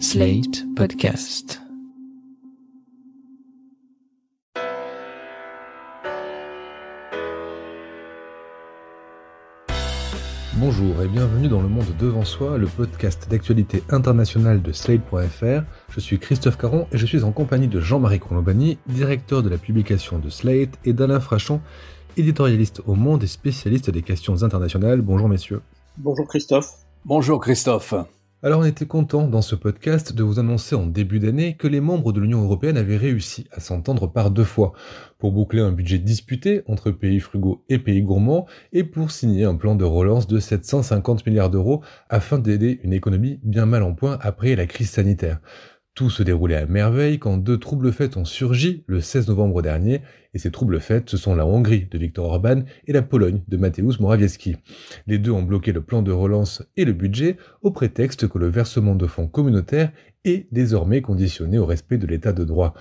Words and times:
Slate 0.00 0.64
Podcast. 0.74 1.60
Bonjour 10.56 11.00
et 11.02 11.06
bienvenue 11.06 11.48
dans 11.48 11.62
Le 11.62 11.68
Monde 11.68 11.84
Devant 11.98 12.24
Soi, 12.24 12.58
le 12.58 12.66
podcast 12.66 13.28
d'actualité 13.30 13.84
internationale 13.88 14.62
de 14.62 14.72
Slate.fr. 14.72 15.62
Je 15.88 16.00
suis 16.00 16.18
Christophe 16.18 16.58
Caron 16.58 16.88
et 16.90 16.98
je 16.98 17.06
suis 17.06 17.22
en 17.22 17.30
compagnie 17.30 17.68
de 17.68 17.80
Jean-Marie 17.80 18.18
Colombani, 18.18 18.78
directeur 18.88 19.44
de 19.44 19.48
la 19.48 19.58
publication 19.58 20.18
de 20.18 20.28
Slate, 20.28 20.76
et 20.84 20.92
d'Alain 20.92 21.20
Frachon, 21.20 21.60
éditorialiste 22.16 22.82
au 22.86 22.94
Monde 22.94 23.22
et 23.22 23.28
spécialiste 23.28 23.90
des 23.90 24.02
questions 24.02 24.42
internationales. 24.42 25.02
Bonjour 25.02 25.28
messieurs. 25.28 25.62
Bonjour 25.98 26.26
Christophe. 26.26 26.70
Bonjour 27.04 27.40
Christophe. 27.40 27.94
Alors 28.44 28.60
on 28.60 28.64
était 28.64 28.84
content 28.84 29.26
dans 29.26 29.40
ce 29.40 29.54
podcast 29.54 30.12
de 30.12 30.22
vous 30.22 30.38
annoncer 30.38 30.74
en 30.74 30.84
début 30.84 31.18
d'année 31.18 31.56
que 31.56 31.66
les 31.66 31.80
membres 31.80 32.12
de 32.12 32.20
l'Union 32.20 32.42
européenne 32.42 32.76
avaient 32.76 32.98
réussi 32.98 33.46
à 33.52 33.58
s'entendre 33.58 34.06
par 34.06 34.30
deux 34.30 34.44
fois 34.44 34.74
pour 35.16 35.32
boucler 35.32 35.62
un 35.62 35.72
budget 35.72 35.96
disputé 35.96 36.60
entre 36.66 36.90
pays 36.90 37.20
frugaux 37.20 37.64
et 37.70 37.78
pays 37.78 38.02
gourmands 38.02 38.44
et 38.74 38.84
pour 38.84 39.12
signer 39.12 39.44
un 39.44 39.54
plan 39.54 39.76
de 39.76 39.84
relance 39.84 40.26
de 40.26 40.38
750 40.38 41.24
milliards 41.24 41.48
d'euros 41.48 41.82
afin 42.10 42.38
d'aider 42.38 42.80
une 42.82 42.92
économie 42.92 43.40
bien 43.44 43.64
mal 43.64 43.82
en 43.82 43.94
point 43.94 44.18
après 44.20 44.54
la 44.56 44.66
crise 44.66 44.90
sanitaire. 44.90 45.40
Tout 45.94 46.10
se 46.10 46.24
déroulait 46.24 46.56
à 46.56 46.66
merveille 46.66 47.20
quand 47.20 47.36
deux 47.36 47.56
troubles 47.56 47.92
faits 47.92 48.16
ont 48.16 48.24
surgi 48.24 48.82
le 48.88 49.00
16 49.00 49.28
novembre 49.28 49.62
dernier, 49.62 50.02
et 50.34 50.40
ces 50.40 50.50
troubles 50.50 50.80
faits, 50.80 51.08
ce 51.08 51.16
sont 51.16 51.36
la 51.36 51.46
Hongrie 51.46 51.86
de 51.88 51.96
Viktor 51.98 52.24
Orban 52.24 52.64
et 52.88 52.92
la 52.92 53.02
Pologne 53.02 53.42
de 53.46 53.56
Mateusz 53.56 54.00
Morawiecki. 54.00 54.56
Les 55.06 55.18
deux 55.18 55.30
ont 55.30 55.44
bloqué 55.44 55.70
le 55.70 55.82
plan 55.82 56.02
de 56.02 56.10
relance 56.10 56.64
et 56.76 56.84
le 56.84 56.94
budget 56.94 57.36
au 57.62 57.70
prétexte 57.70 58.26
que 58.26 58.38
le 58.38 58.48
versement 58.48 58.96
de 58.96 59.06
fonds 59.06 59.28
communautaires 59.28 59.92
est 60.24 60.48
désormais 60.50 61.00
conditionné 61.00 61.58
au 61.58 61.66
respect 61.66 61.98
de 61.98 62.08
l'état 62.08 62.32
de 62.32 62.42
droit. 62.42 62.74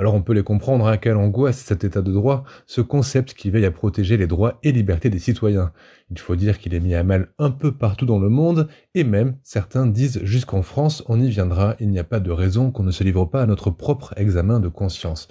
Alors 0.00 0.14
on 0.14 0.22
peut 0.22 0.32
les 0.32 0.42
comprendre 0.42 0.86
à 0.86 0.92
hein, 0.92 0.96
quelle 0.96 1.18
angoisse 1.18 1.58
cet 1.58 1.84
état 1.84 2.00
de 2.00 2.10
droit, 2.10 2.44
ce 2.64 2.80
concept 2.80 3.34
qui 3.34 3.50
veille 3.50 3.66
à 3.66 3.70
protéger 3.70 4.16
les 4.16 4.26
droits 4.26 4.58
et 4.62 4.72
libertés 4.72 5.10
des 5.10 5.18
citoyens. 5.18 5.72
Il 6.10 6.18
faut 6.18 6.36
dire 6.36 6.58
qu'il 6.58 6.72
est 6.72 6.80
mis 6.80 6.94
à 6.94 7.04
mal 7.04 7.34
un 7.38 7.50
peu 7.50 7.70
partout 7.70 8.06
dans 8.06 8.18
le 8.18 8.30
monde, 8.30 8.68
et 8.94 9.04
même 9.04 9.36
certains 9.42 9.86
disent 9.86 10.24
jusqu'en 10.24 10.62
France, 10.62 11.04
on 11.08 11.20
y 11.20 11.28
viendra, 11.28 11.76
il 11.80 11.90
n'y 11.90 11.98
a 11.98 12.04
pas 12.04 12.18
de 12.18 12.30
raison 12.30 12.70
qu'on 12.70 12.82
ne 12.82 12.92
se 12.92 13.04
livre 13.04 13.26
pas 13.26 13.42
à 13.42 13.46
notre 13.46 13.68
propre 13.68 14.14
examen 14.16 14.58
de 14.58 14.68
conscience. 14.68 15.28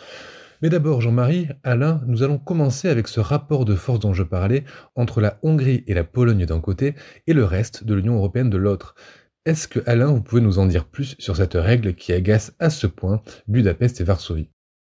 Mais 0.62 0.70
d'abord, 0.70 1.02
Jean-Marie, 1.02 1.48
Alain, 1.64 2.04
nous 2.06 2.22
allons 2.22 2.38
commencer 2.38 2.90
avec 2.90 3.08
ce 3.08 3.20
rapport 3.20 3.66
de 3.66 3.74
force 3.74 4.00
dont 4.00 4.14
je 4.14 4.22
parlais 4.22 4.66
entre 4.94 5.20
la 5.20 5.40
Hongrie 5.42 5.84
et 5.88 5.96
la 5.96 6.04
Pologne 6.04 6.46
d'un 6.46 6.60
côté 6.60 6.94
et 7.26 7.34
le 7.34 7.44
reste 7.44 7.86
de 7.86 7.96
l'Union 7.96 8.18
européenne 8.18 8.52
de 8.52 8.58
l'autre. 8.58 8.94
Est-ce 9.48 9.68
que, 9.68 9.80
Alain, 9.88 10.12
vous 10.12 10.22
pouvez 10.22 10.42
nous 10.42 10.60
en 10.60 10.68
dire 10.68 10.86
plus 10.86 11.16
sur 11.18 11.38
cette 11.38 11.56
règle 11.56 11.96
qui 11.96 12.14
agace 12.14 12.54
à 12.60 12.70
ce 12.70 12.86
point 12.86 13.24
Budapest 13.48 14.00
et 14.00 14.04
Varsovie? 14.04 14.52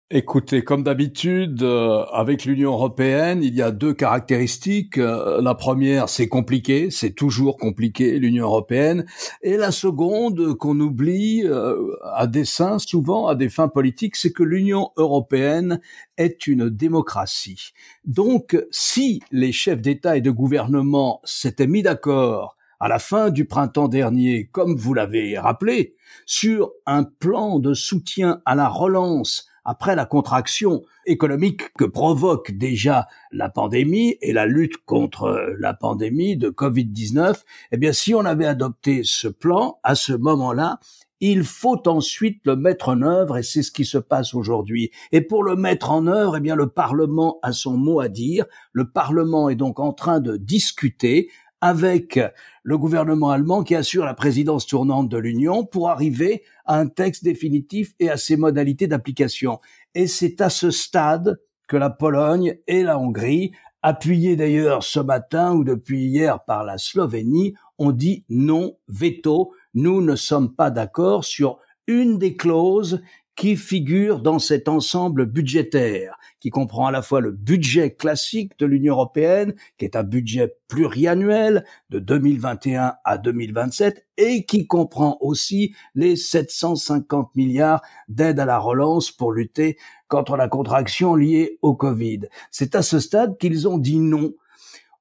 Écoutez, 0.09 0.63
comme 0.63 0.83
d'habitude, 0.83 1.61
euh, 1.63 2.05
avec 2.13 2.45
l'Union 2.45 2.71
européenne, 2.71 3.43
il 3.43 3.53
y 3.53 3.61
a 3.61 3.71
deux 3.71 3.93
caractéristiques. 3.93 4.97
Euh, 4.97 5.41
la 5.41 5.53
première, 5.53 6.07
c'est 6.07 6.29
compliqué, 6.29 6.89
c'est 6.91 7.11
toujours 7.11 7.57
compliqué, 7.57 8.17
l'Union 8.17 8.45
européenne. 8.45 9.05
Et 9.41 9.57
la 9.57 9.71
seconde, 9.71 10.55
qu'on 10.55 10.79
oublie 10.79 11.41
euh, 11.43 11.93
à 12.13 12.25
dessein, 12.25 12.79
souvent 12.79 13.27
à 13.27 13.35
des 13.35 13.49
fins 13.49 13.67
politiques, 13.67 14.15
c'est 14.15 14.31
que 14.31 14.43
l'Union 14.43 14.91
européenne 14.95 15.81
est 16.15 16.47
une 16.47 16.69
démocratie. 16.69 17.73
Donc, 18.05 18.57
si 18.71 19.21
les 19.33 19.51
chefs 19.51 19.81
d'État 19.81 20.15
et 20.15 20.21
de 20.21 20.31
gouvernement 20.31 21.19
s'étaient 21.25 21.67
mis 21.67 21.83
d'accord 21.83 22.55
à 22.79 22.87
la 22.87 22.99
fin 22.99 23.29
du 23.29 23.43
printemps 23.43 23.89
dernier, 23.89 24.47
comme 24.53 24.77
vous 24.77 24.93
l'avez 24.93 25.37
rappelé, 25.37 25.95
sur 26.25 26.71
un 26.85 27.03
plan 27.03 27.59
de 27.59 27.73
soutien 27.73 28.41
à 28.45 28.55
la 28.55 28.69
relance 28.69 29.46
après 29.67 29.95
la 29.97 30.05
contraction 30.05 30.83
économique 31.05 31.73
que 31.73 31.83
provoque 31.83 32.51
déjà 32.51 33.07
la 33.31 33.49
pandémie 33.49 34.17
et 34.21 34.31
la 34.31 34.45
lutte 34.45 34.77
contre 34.85 35.53
la 35.59 35.73
pandémie 35.73 36.37
de 36.37 36.49
Covid-19, 36.49 37.43
eh 37.73 37.77
bien, 37.77 37.91
si 37.91 38.15
on 38.15 38.23
avait 38.23 38.45
adopté 38.45 39.01
ce 39.03 39.27
plan 39.27 39.79
à 39.83 39.93
ce 39.95 40.13
moment-là, 40.13 40.79
il 41.19 41.43
faut 41.43 41.81
ensuite 41.87 42.41
le 42.45 42.55
mettre 42.55 42.89
en 42.89 43.01
œuvre 43.01 43.37
et 43.37 43.43
c'est 43.43 43.63
ce 43.63 43.71
qui 43.71 43.85
se 43.85 43.97
passe 43.97 44.33
aujourd'hui. 44.33 44.91
Et 45.11 45.21
pour 45.21 45.43
le 45.43 45.55
mettre 45.55 45.91
en 45.91 46.07
œuvre, 46.07 46.37
eh 46.37 46.39
bien, 46.39 46.55
le 46.55 46.69
Parlement 46.69 47.39
a 47.41 47.51
son 47.51 47.75
mot 47.75 47.99
à 47.99 48.07
dire. 48.07 48.45
Le 48.71 48.89
Parlement 48.89 49.49
est 49.49 49.55
donc 49.55 49.79
en 49.79 49.91
train 49.91 50.19
de 50.21 50.37
discuter 50.37 51.29
avec 51.61 52.19
le 52.63 52.77
gouvernement 52.77 53.31
allemand 53.31 53.63
qui 53.63 53.75
assure 53.75 54.05
la 54.05 54.13
présidence 54.13 54.67
tournante 54.67 55.09
de 55.09 55.17
l'Union 55.17 55.65
pour 55.65 55.89
arriver 55.89 56.43
à 56.65 56.79
un 56.79 56.87
texte 56.87 57.23
définitif 57.23 57.93
et 57.99 58.09
à 58.09 58.17
ses 58.17 58.37
modalités 58.37 58.87
d'application. 58.87 59.59
Et 59.95 60.07
c'est 60.07 60.41
à 60.41 60.49
ce 60.49 60.71
stade 60.71 61.39
que 61.67 61.77
la 61.77 61.89
Pologne 61.89 62.57
et 62.67 62.83
la 62.83 62.99
Hongrie, 62.99 63.51
appuyées 63.81 64.35
d'ailleurs 64.35 64.83
ce 64.83 64.99
matin 64.99 65.53
ou 65.53 65.63
depuis 65.63 66.05
hier 66.05 66.43
par 66.45 66.63
la 66.63 66.77
Slovénie, 66.77 67.55
ont 67.77 67.91
dit 67.91 68.25
non 68.29 68.77
veto, 68.87 69.53
nous 69.73 70.01
ne 70.01 70.15
sommes 70.15 70.55
pas 70.55 70.71
d'accord 70.71 71.23
sur 71.23 71.59
une 71.87 72.17
des 72.17 72.35
clauses 72.35 73.01
qui 73.37 73.55
figure 73.55 74.19
dans 74.19 74.39
cet 74.39 74.67
ensemble 74.67 75.27
budgétaire, 75.27 76.17
qui 76.39 76.49
comprend 76.49 76.87
à 76.87 76.91
la 76.91 77.03
fois 77.03 77.21
le 77.21 77.31
budget 77.31 77.91
classique 77.91 78.57
de 78.57 78.65
l'Union 78.65 78.95
européenne, 78.95 79.53
qui 79.77 79.85
est 79.85 79.95
un 79.95 80.03
budget 80.03 80.55
pluriannuel 80.67 81.63
de 81.91 81.99
2021 81.99 82.95
à 83.05 83.17
2027, 83.19 84.07
et 84.17 84.43
qui 84.43 84.65
comprend 84.65 85.19
aussi 85.21 85.75
les 85.93 86.15
750 86.15 87.35
milliards 87.35 87.83
d'aide 88.09 88.39
à 88.39 88.45
la 88.45 88.57
relance 88.57 89.11
pour 89.11 89.31
lutter 89.31 89.77
contre 90.07 90.35
la 90.35 90.47
contraction 90.47 91.13
liée 91.15 91.59
au 91.61 91.75
Covid. 91.75 92.21
C'est 92.49 92.73
à 92.73 92.81
ce 92.81 92.99
stade 92.99 93.37
qu'ils 93.37 93.67
ont 93.67 93.77
dit 93.77 93.99
non 93.99 94.33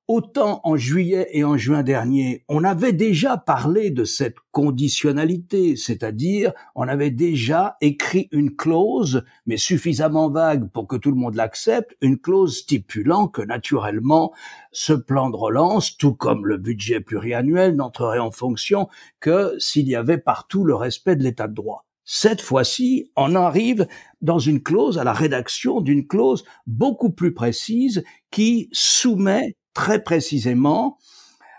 Autant 0.09 0.61
en 0.63 0.77
juillet 0.77 1.27
et 1.33 1.43
en 1.43 1.57
juin 1.57 1.83
dernier, 1.83 2.45
on 2.49 2.63
avait 2.63 2.93
déjà 2.93 3.37
parlé 3.37 3.91
de 3.91 4.05
cette 4.05 4.37
conditionnalité, 4.53 5.75
c'est-à-dire 5.75 6.53
on 6.77 6.87
avait 6.87 7.11
déjà 7.11 7.77
écrit 7.81 8.29
une 8.31 8.55
clause, 8.55 9.25
mais 9.47 9.57
suffisamment 9.57 10.31
vague 10.31 10.71
pour 10.71 10.87
que 10.87 10.95
tout 10.95 11.11
le 11.11 11.17
monde 11.17 11.35
l'accepte, 11.35 11.97
une 12.01 12.21
clause 12.21 12.59
stipulant 12.59 13.27
que 13.27 13.43
naturellement 13.43 14.33
ce 14.71 14.93
plan 14.93 15.29
de 15.29 15.37
relance, 15.37 15.97
tout 15.97 16.15
comme 16.15 16.47
le 16.47 16.57
budget 16.57 17.01
pluriannuel, 17.01 17.75
n'entrerait 17.75 18.21
en 18.21 18.31
fonction 18.31 18.87
que 19.19 19.57
s'il 19.59 19.89
y 19.89 19.97
avait 19.97 20.19
partout 20.19 20.65
le 20.65 20.77
respect 20.77 21.17
de 21.17 21.25
l'état 21.25 21.49
de 21.49 21.55
droit. 21.55 21.85
Cette 22.05 22.43
fois-ci, 22.43 23.11
on 23.17 23.35
arrive 23.35 23.89
dans 24.21 24.39
une 24.39 24.63
clause, 24.63 24.99
à 24.99 25.05
la 25.05 25.13
rédaction 25.13 25.81
d'une 25.81 26.07
clause 26.07 26.45
beaucoup 26.69 27.11
plus 27.11 27.35
précise 27.35 28.05
qui 28.31 28.69
soumet 28.71 29.57
très 29.77 30.03
précisément 30.03 30.97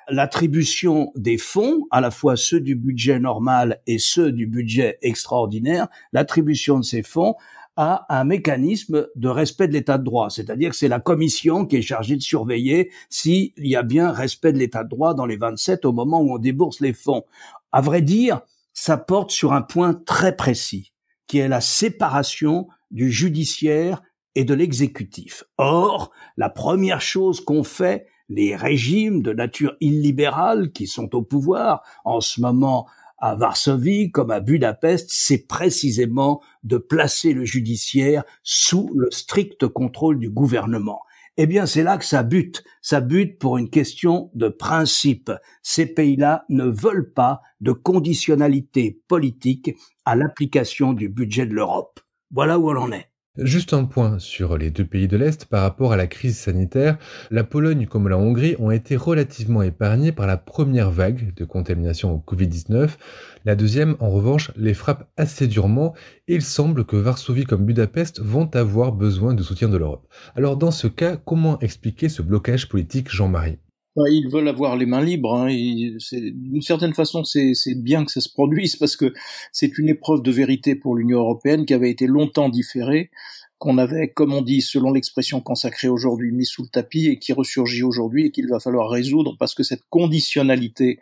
l'attribution 0.10 1.12
des 1.16 1.38
fonds, 1.38 1.86
à 1.92 2.02
la 2.02 2.10
fois 2.10 2.36
ceux 2.36 2.60
du 2.60 2.74
budget 2.74 3.20
normal 3.20 3.80
et 3.86 4.00
ceux 4.00 4.32
du 4.32 4.48
budget 4.48 4.98
extraordinaire, 5.04 5.88
l'attribution 6.14 6.80
de 6.80 6.84
ces 6.84 7.04
fonds 7.04 7.36
à 7.76 8.08
un 8.10 8.24
mécanisme 8.24 9.06
de 9.16 9.28
respect 9.28 9.68
de 9.68 9.74
l'état 9.74 10.00
de 10.00 10.04
droit. 10.04 10.32
C'est-à-dire 10.32 10.72
que 10.72 10.76
c'est 10.76 10.88
la 10.88 11.00
commission 11.00 11.68
qui 11.68 11.76
est 11.76 11.84
chargée 11.84 12.16
de 12.16 12.22
surveiller 12.22 12.92
s'il 13.12 13.52
y 13.58 13.76
a 13.76 13.84
bien 13.84 14.12
respect 14.12 14.52
de 14.52 14.58
l'état 14.58 14.84
de 14.84 14.90
droit 14.90 15.14
dans 15.14 15.28
les 15.28 15.38
27 15.38 15.86
au 15.86 15.94
moment 15.94 16.20
où 16.20 16.34
on 16.34 16.40
débourse 16.40 16.80
les 16.80 16.94
fonds. 16.94 17.24
À 17.72 17.82
vrai 17.82 18.02
dire, 18.02 18.42
ça 18.74 18.98
porte 18.98 19.30
sur 19.30 19.54
un 19.54 19.62
point 19.62 19.94
très 19.94 20.36
précis, 20.36 20.92
qui 21.28 21.38
est 21.38 21.48
la 21.48 21.62
séparation 21.62 22.68
du 22.90 23.12
judiciaire 23.12 24.02
et 24.38 24.46
de 24.46 24.54
l'exécutif. 24.54 25.44
Or, 25.58 26.12
la 26.38 26.52
première 26.52 27.02
chose 27.02 27.42
qu'ont 27.42 27.64
fait 27.64 28.06
les 28.30 28.56
régimes 28.56 29.24
de 29.24 29.34
nature 29.34 29.76
illibérale 29.82 30.72
qui 30.72 30.86
sont 30.86 31.16
au 31.16 31.24
pouvoir 31.24 31.82
en 32.06 32.22
ce 32.22 32.40
moment 32.40 32.88
à 33.18 33.34
Varsovie 33.34 34.12
comme 34.12 34.30
à 34.30 34.40
Budapest, 34.40 35.08
c'est 35.10 35.48
précisément 35.48 36.44
de 36.62 36.78
placer 36.78 37.34
le 37.34 37.46
judiciaire 37.46 38.26
sous 38.44 38.92
le 38.96 39.10
strict 39.10 39.66
contrôle 39.66 40.20
du 40.20 40.30
gouvernement. 40.30 41.00
Eh 41.38 41.48
bien, 41.48 41.66
c'est 41.66 41.82
là 41.82 41.98
que 41.98 42.06
ça 42.06 42.22
bute. 42.22 42.64
Ça 42.84 43.02
bute 43.02 43.40
pour 43.40 43.58
une 43.58 43.72
question 43.72 44.30
de 44.36 44.50
principe. 44.50 45.32
Ces 45.64 45.88
pays-là 45.88 46.46
ne 46.50 46.66
veulent 46.66 47.12
pas 47.12 47.42
de 47.60 47.72
conditionnalité 47.72 49.02
politique 49.08 49.76
à 50.06 50.16
l'application 50.16 50.94
du 50.94 51.10
budget 51.10 51.48
de 51.48 51.56
l'Europe. 51.56 52.00
Voilà 52.30 52.60
où 52.60 52.70
on 52.70 52.78
en 52.78 52.92
est. 52.92 53.10
Juste 53.38 53.74
un 53.74 53.84
point 53.84 54.18
sur 54.18 54.58
les 54.58 54.72
deux 54.72 54.84
pays 54.84 55.08
de 55.08 55.16
l'Est 55.16 55.46
par 55.46 55.62
rapport 55.62 55.94
à 55.94 55.96
la 55.96 56.08
crise 56.08 56.38
sanitaire. 56.38 56.98
La 57.30 57.44
Pologne 57.44 57.86
comme 57.86 58.08
la 58.08 58.18
Hongrie 58.18 58.56
ont 58.58 58.72
été 58.72 58.96
relativement 58.96 59.62
épargnés 59.62 60.12
par 60.12 60.26
la 60.26 60.38
première 60.38 60.90
vague 60.90 61.36
de 61.36 61.46
contamination 61.46 62.16
au 62.16 62.18
Covid-19. 62.18 62.90
La 63.46 63.56
deuxième, 63.56 63.96
en 64.00 64.10
revanche, 64.10 64.52
les 64.56 64.74
frappe 64.74 65.08
assez 65.18 65.46
durement 65.46 65.94
et 66.28 66.34
il 66.34 66.42
semble 66.42 66.84
que 66.84 66.96
Varsovie 66.96 67.44
comme 67.44 67.66
Budapest 67.66 68.22
vont 68.22 68.50
avoir 68.56 68.92
besoin 68.92 69.36
de 69.36 69.44
soutien 69.44 69.70
de 69.70 69.78
l'Europe. 69.78 70.08
Alors 70.36 70.58
dans 70.58 70.72
ce 70.72 70.88
cas, 70.88 71.16
comment 71.16 71.60
expliquer 71.60 72.10
ce 72.10 72.24
blocage 72.24 72.68
politique 72.68 73.12
Jean-Marie? 73.12 73.60
Ils 74.06 74.30
veulent 74.30 74.48
avoir 74.48 74.78
les 74.78 74.86
mains 74.86 75.04
libres. 75.04 75.36
Hein. 75.36 75.48
D'une 75.48 76.62
certaine 76.62 76.94
façon, 76.94 77.24
c'est 77.24 77.76
bien 77.76 78.06
que 78.06 78.12
ça 78.12 78.22
se 78.22 78.30
produise 78.30 78.76
parce 78.76 78.96
que 78.96 79.14
c'est 79.52 79.78
une 79.78 79.90
épreuve 79.90 80.22
de 80.22 80.32
vérité 80.32 80.76
pour 80.76 80.96
l'Union 80.96 81.20
européenne 81.20 81.66
qui 81.66 81.74
avait 81.74 81.90
été 81.90 82.06
longtemps 82.06 82.50
différée, 82.50 83.10
qu'on 83.58 83.78
avait, 83.80 84.10
comme 84.10 84.34
on 84.34 84.42
dit, 84.42 84.62
selon 84.62 84.92
l'expression 84.92 85.42
consacrée 85.42 85.88
aujourd'hui, 85.88 86.32
mis 86.32 86.46
sous 86.46 86.64
le 86.64 86.70
tapis 86.70 87.08
et 87.08 87.18
qui 87.18 87.34
ressurgit 87.34 87.84
aujourd'hui 87.84 88.28
et 88.28 88.32
qu'il 88.32 88.48
va 88.48 88.60
falloir 88.60 88.90
résoudre 88.90 89.36
parce 89.40 89.56
que 89.56 89.64
cette 89.64 89.84
conditionnalité 89.90 91.00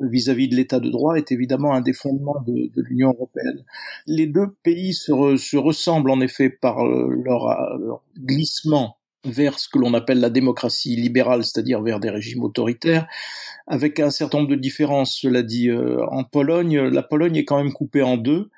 vis-à-vis 0.00 0.48
de 0.48 0.56
l'état 0.56 0.80
de 0.80 0.90
droit 0.90 1.14
est 1.14 1.30
évidemment 1.30 1.72
un 1.72 1.80
des 1.80 1.92
fondements 1.92 2.42
de, 2.44 2.70
l'Union 2.74 3.10
européenne. 3.10 3.64
Les 4.06 4.26
deux 4.26 4.48
pays 4.64 4.92
se, 4.92 5.56
ressemblent 5.56 6.10
en 6.10 6.20
effet 6.20 6.50
par 6.50 6.84
euh, 6.84 7.08
leur, 7.24 7.46
leur 7.78 8.02
glissement 8.18 8.96
vers 9.24 9.58
ce 9.58 9.68
que 9.68 9.78
l'on 9.78 9.94
appelle 9.94 10.20
la 10.20 10.30
démocratie 10.30 10.96
libérale, 10.96 11.44
c'est-à-dire 11.44 11.82
vers 11.82 12.00
des 12.00 12.10
régimes 12.10 12.42
autoritaires, 12.42 13.06
avec 13.66 14.00
un 14.00 14.10
certain 14.10 14.38
nombre 14.38 14.50
de 14.50 14.56
différences. 14.56 15.18
Cela 15.20 15.42
dit, 15.42 15.68
euh, 15.70 16.04
en 16.10 16.24
Pologne, 16.24 16.78
la 16.80 17.02
Pologne 17.02 17.36
est 17.36 17.44
quand 17.44 17.56
même 17.56 17.72
coupée 17.72 18.02
en 18.02 18.16
deux. 18.16 18.50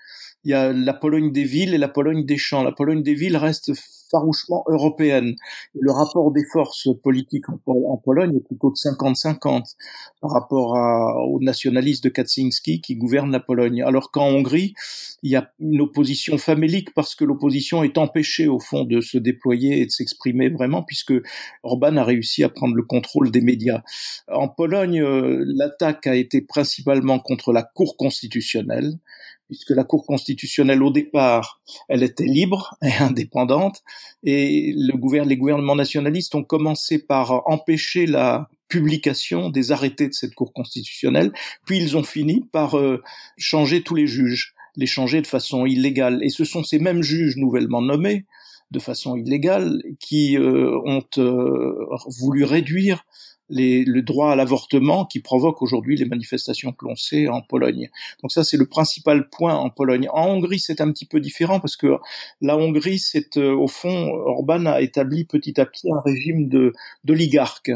Il 0.44 0.50
y 0.50 0.54
a 0.54 0.72
la 0.72 0.94
Pologne 0.94 1.32
des 1.32 1.44
villes 1.44 1.74
et 1.74 1.78
la 1.78 1.88
Pologne 1.88 2.24
des 2.24 2.38
champs. 2.38 2.62
La 2.62 2.72
Pologne 2.72 3.02
des 3.02 3.14
villes 3.14 3.36
reste 3.36 3.72
farouchement 4.10 4.64
européenne. 4.68 5.34
Le 5.78 5.92
rapport 5.92 6.32
des 6.32 6.44
forces 6.44 6.88
politiques 7.02 7.48
en, 7.48 7.96
Pologne 7.96 8.36
est 8.36 8.46
plutôt 8.46 8.70
de 8.70 8.76
50-50 8.76 9.74
par 10.20 10.30
rapport 10.30 10.76
à, 10.76 11.16
aux 11.24 11.40
nationalistes 11.40 12.04
de 12.04 12.08
Kaczynski 12.08 12.80
qui 12.80 12.96
gouvernent 12.96 13.32
la 13.32 13.40
Pologne. 13.40 13.82
Alors 13.82 14.10
qu'en 14.10 14.28
Hongrie, 14.28 14.74
il 15.22 15.30
y 15.30 15.36
a 15.36 15.50
une 15.60 15.80
opposition 15.80 16.38
famélique 16.38 16.94
parce 16.94 17.14
que 17.14 17.24
l'opposition 17.24 17.82
est 17.82 17.98
empêchée 17.98 18.48
au 18.48 18.60
fond 18.60 18.84
de 18.84 19.00
se 19.00 19.18
déployer 19.18 19.80
et 19.80 19.86
de 19.86 19.90
s'exprimer 19.90 20.48
vraiment 20.48 20.82
puisque 20.82 21.14
Orban 21.62 21.96
a 21.96 22.04
réussi 22.04 22.44
à 22.44 22.48
prendre 22.48 22.74
le 22.74 22.82
contrôle 22.82 23.30
des 23.30 23.40
médias. 23.40 23.82
En 24.28 24.48
Pologne, 24.48 25.00
euh, 25.00 25.44
l'attaque 25.46 26.06
a 26.06 26.14
été 26.14 26.40
principalement 26.40 27.18
contre 27.18 27.52
la 27.52 27.62
Cour 27.62 27.96
constitutionnelle 27.96 28.98
puisque 29.46 29.70
la 29.70 29.84
Cour 29.84 30.06
constitutionnelle 30.06 30.82
au 30.82 30.90
départ, 30.90 31.60
elle 31.88 32.02
était 32.02 32.24
libre 32.24 32.76
et 32.82 32.92
indépendante, 33.00 33.82
et 34.22 34.72
le 34.74 35.24
les 35.24 35.36
gouvernements 35.36 35.76
nationalistes 35.76 36.34
ont 36.34 36.44
commencé 36.44 36.98
par 36.98 37.48
empêcher 37.48 38.06
la 38.06 38.48
publication 38.68 39.50
des 39.50 39.72
arrêtés 39.72 40.08
de 40.08 40.12
cette 40.12 40.34
Cour 40.34 40.52
constitutionnelle, 40.52 41.32
puis 41.64 41.78
ils 41.78 41.96
ont 41.96 42.02
fini 42.02 42.44
par 42.52 42.76
euh, 42.76 43.02
changer 43.38 43.82
tous 43.82 43.94
les 43.94 44.06
juges, 44.06 44.54
les 44.76 44.86
changer 44.86 45.22
de 45.22 45.26
façon 45.26 45.66
illégale, 45.66 46.22
et 46.22 46.30
ce 46.30 46.44
sont 46.44 46.64
ces 46.64 46.78
mêmes 46.78 47.02
juges 47.02 47.36
nouvellement 47.36 47.82
nommés 47.82 48.24
de 48.72 48.78
façon 48.80 49.16
illégale 49.16 49.82
qui 50.00 50.36
euh, 50.36 50.76
ont 50.84 51.04
euh, 51.18 51.86
voulu 52.18 52.44
réduire 52.44 53.04
le 53.48 54.00
droit 54.00 54.32
à 54.32 54.36
l'avortement 54.36 55.04
qui 55.04 55.20
provoque 55.20 55.62
aujourd'hui 55.62 55.96
les 55.96 56.04
manifestations 56.04 56.72
que 56.72 56.84
l'on 56.84 56.96
sait 56.96 57.28
en 57.28 57.42
Pologne. 57.42 57.90
Donc 58.22 58.32
ça, 58.32 58.44
c'est 58.44 58.56
le 58.56 58.66
principal 58.66 59.28
point 59.28 59.54
en 59.54 59.70
Pologne. 59.70 60.08
En 60.12 60.28
Hongrie, 60.28 60.58
c'est 60.58 60.80
un 60.80 60.90
petit 60.90 61.06
peu 61.06 61.20
différent 61.20 61.60
parce 61.60 61.76
que 61.76 61.96
la 62.40 62.56
Hongrie, 62.56 62.98
c'est 62.98 63.36
euh, 63.36 63.54
au 63.54 63.68
fond, 63.68 64.08
Orban 64.26 64.66
a 64.66 64.80
établi 64.80 65.24
petit 65.24 65.60
à 65.60 65.66
petit 65.66 65.90
un 65.90 66.00
régime 66.04 66.48
de 66.48 66.72
d'oligarques. 67.04 67.72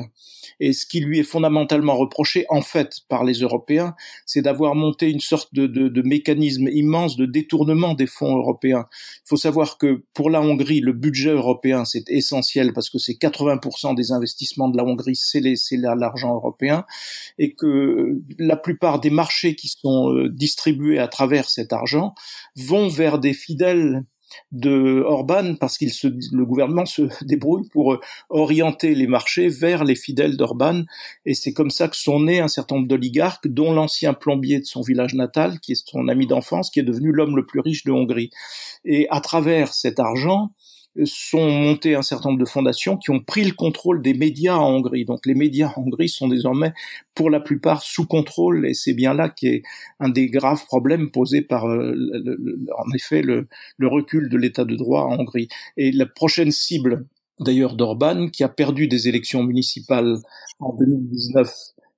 Et 0.58 0.72
ce 0.72 0.86
qui 0.86 1.00
lui 1.00 1.18
est 1.18 1.24
fondamentalement 1.24 1.96
reproché, 1.96 2.44
en 2.48 2.60
fait, 2.60 3.00
par 3.08 3.24
les 3.24 3.34
Européens, 3.34 3.94
c'est 4.26 4.42
d'avoir 4.42 4.74
monté 4.74 5.08
une 5.08 5.20
sorte 5.20 5.54
de, 5.54 5.66
de, 5.66 5.88
de 5.88 6.02
mécanisme 6.02 6.68
immense 6.68 7.16
de 7.16 7.26
détournement 7.26 7.94
des 7.94 8.06
fonds 8.06 8.36
européens. 8.36 8.86
Il 9.24 9.28
faut 9.28 9.36
savoir 9.36 9.78
que 9.78 10.02
pour 10.12 10.28
la 10.28 10.42
Hongrie, 10.42 10.80
le 10.80 10.92
budget 10.92 11.30
européen, 11.30 11.84
c'est 11.84 12.08
essentiel 12.10 12.72
parce 12.72 12.90
que 12.90 12.98
c'est 12.98 13.14
80% 13.14 13.94
des 13.94 14.12
investissements 14.12 14.68
de 14.68 14.76
la 14.76 14.84
Hongrie, 14.84 15.16
c'est 15.16 15.40
les 15.40 15.56
c'est 15.60 15.76
l'argent 15.76 16.34
européen, 16.34 16.84
et 17.38 17.54
que 17.54 18.20
la 18.38 18.56
plupart 18.56 19.00
des 19.00 19.10
marchés 19.10 19.54
qui 19.54 19.68
sont 19.68 20.12
euh, 20.12 20.28
distribués 20.28 20.98
à 20.98 21.08
travers 21.08 21.48
cet 21.48 21.72
argent 21.72 22.14
vont 22.56 22.88
vers 22.88 23.18
des 23.18 23.32
fidèles 23.32 24.04
de 24.52 25.02
Orban 25.06 25.54
parce 25.54 25.78
qu'il 25.78 25.92
se, 25.92 26.06
le 26.06 26.44
gouvernement 26.44 26.86
se 26.86 27.02
débrouille 27.24 27.68
pour 27.68 27.94
euh, 27.94 28.00
orienter 28.28 28.94
les 28.94 29.06
marchés 29.06 29.48
vers 29.48 29.84
les 29.84 29.94
fidèles 29.94 30.36
d'Orban 30.36 30.84
et 31.26 31.34
c'est 31.34 31.52
comme 31.52 31.70
ça 31.70 31.88
que 31.88 31.96
sont 31.96 32.20
nés 32.20 32.40
un 32.40 32.48
certain 32.48 32.76
nombre 32.76 32.88
d'oligarques 32.88 33.48
dont 33.48 33.72
l'ancien 33.72 34.14
plombier 34.14 34.60
de 34.60 34.64
son 34.64 34.82
village 34.82 35.14
natal 35.14 35.60
qui 35.60 35.72
est 35.72 35.88
son 35.88 36.08
ami 36.08 36.26
d'enfance 36.26 36.70
qui 36.70 36.80
est 36.80 36.84
devenu 36.84 37.12
l'homme 37.12 37.36
le 37.36 37.46
plus 37.46 37.60
riche 37.60 37.84
de 37.84 37.92
Hongrie. 37.92 38.30
Et 38.84 39.06
à 39.10 39.20
travers 39.20 39.74
cet 39.74 40.00
argent 40.00 40.50
sont 41.04 41.48
montées 41.48 41.94
un 41.94 42.02
certain 42.02 42.30
nombre 42.30 42.40
de 42.40 42.48
fondations 42.48 42.96
qui 42.96 43.10
ont 43.10 43.20
pris 43.20 43.44
le 43.44 43.52
contrôle 43.52 44.02
des 44.02 44.14
médias 44.14 44.56
en 44.56 44.74
Hongrie. 44.74 45.04
Donc 45.04 45.24
les 45.24 45.34
médias 45.34 45.72
en 45.76 45.82
Hongrie 45.82 46.08
sont 46.08 46.28
désormais 46.28 46.72
pour 47.14 47.30
la 47.30 47.40
plupart 47.40 47.82
sous 47.82 48.06
contrôle 48.06 48.66
et 48.66 48.74
c'est 48.74 48.94
bien 48.94 49.14
là 49.14 49.28
qu'est 49.28 49.62
un 50.00 50.08
des 50.08 50.28
graves 50.28 50.64
problèmes 50.66 51.10
posés 51.10 51.42
par 51.42 51.68
euh, 51.68 51.94
en 52.76 52.94
effet 52.94 53.22
le, 53.22 53.46
recul 53.82 54.28
de 54.28 54.36
l'état 54.36 54.64
de 54.64 54.74
droit 54.74 55.02
en 55.02 55.20
Hongrie. 55.20 55.48
Et 55.76 55.92
la 55.92 56.06
prochaine 56.06 56.50
cible 56.50 57.06
d'ailleurs 57.38 57.76
d'Orban 57.76 58.28
qui 58.28 58.44
a 58.44 58.48
perdu 58.48 58.88
des 58.88 59.08
élections 59.08 59.42
municipales 59.42 60.18
en 60.58 60.74
2019 60.74 61.52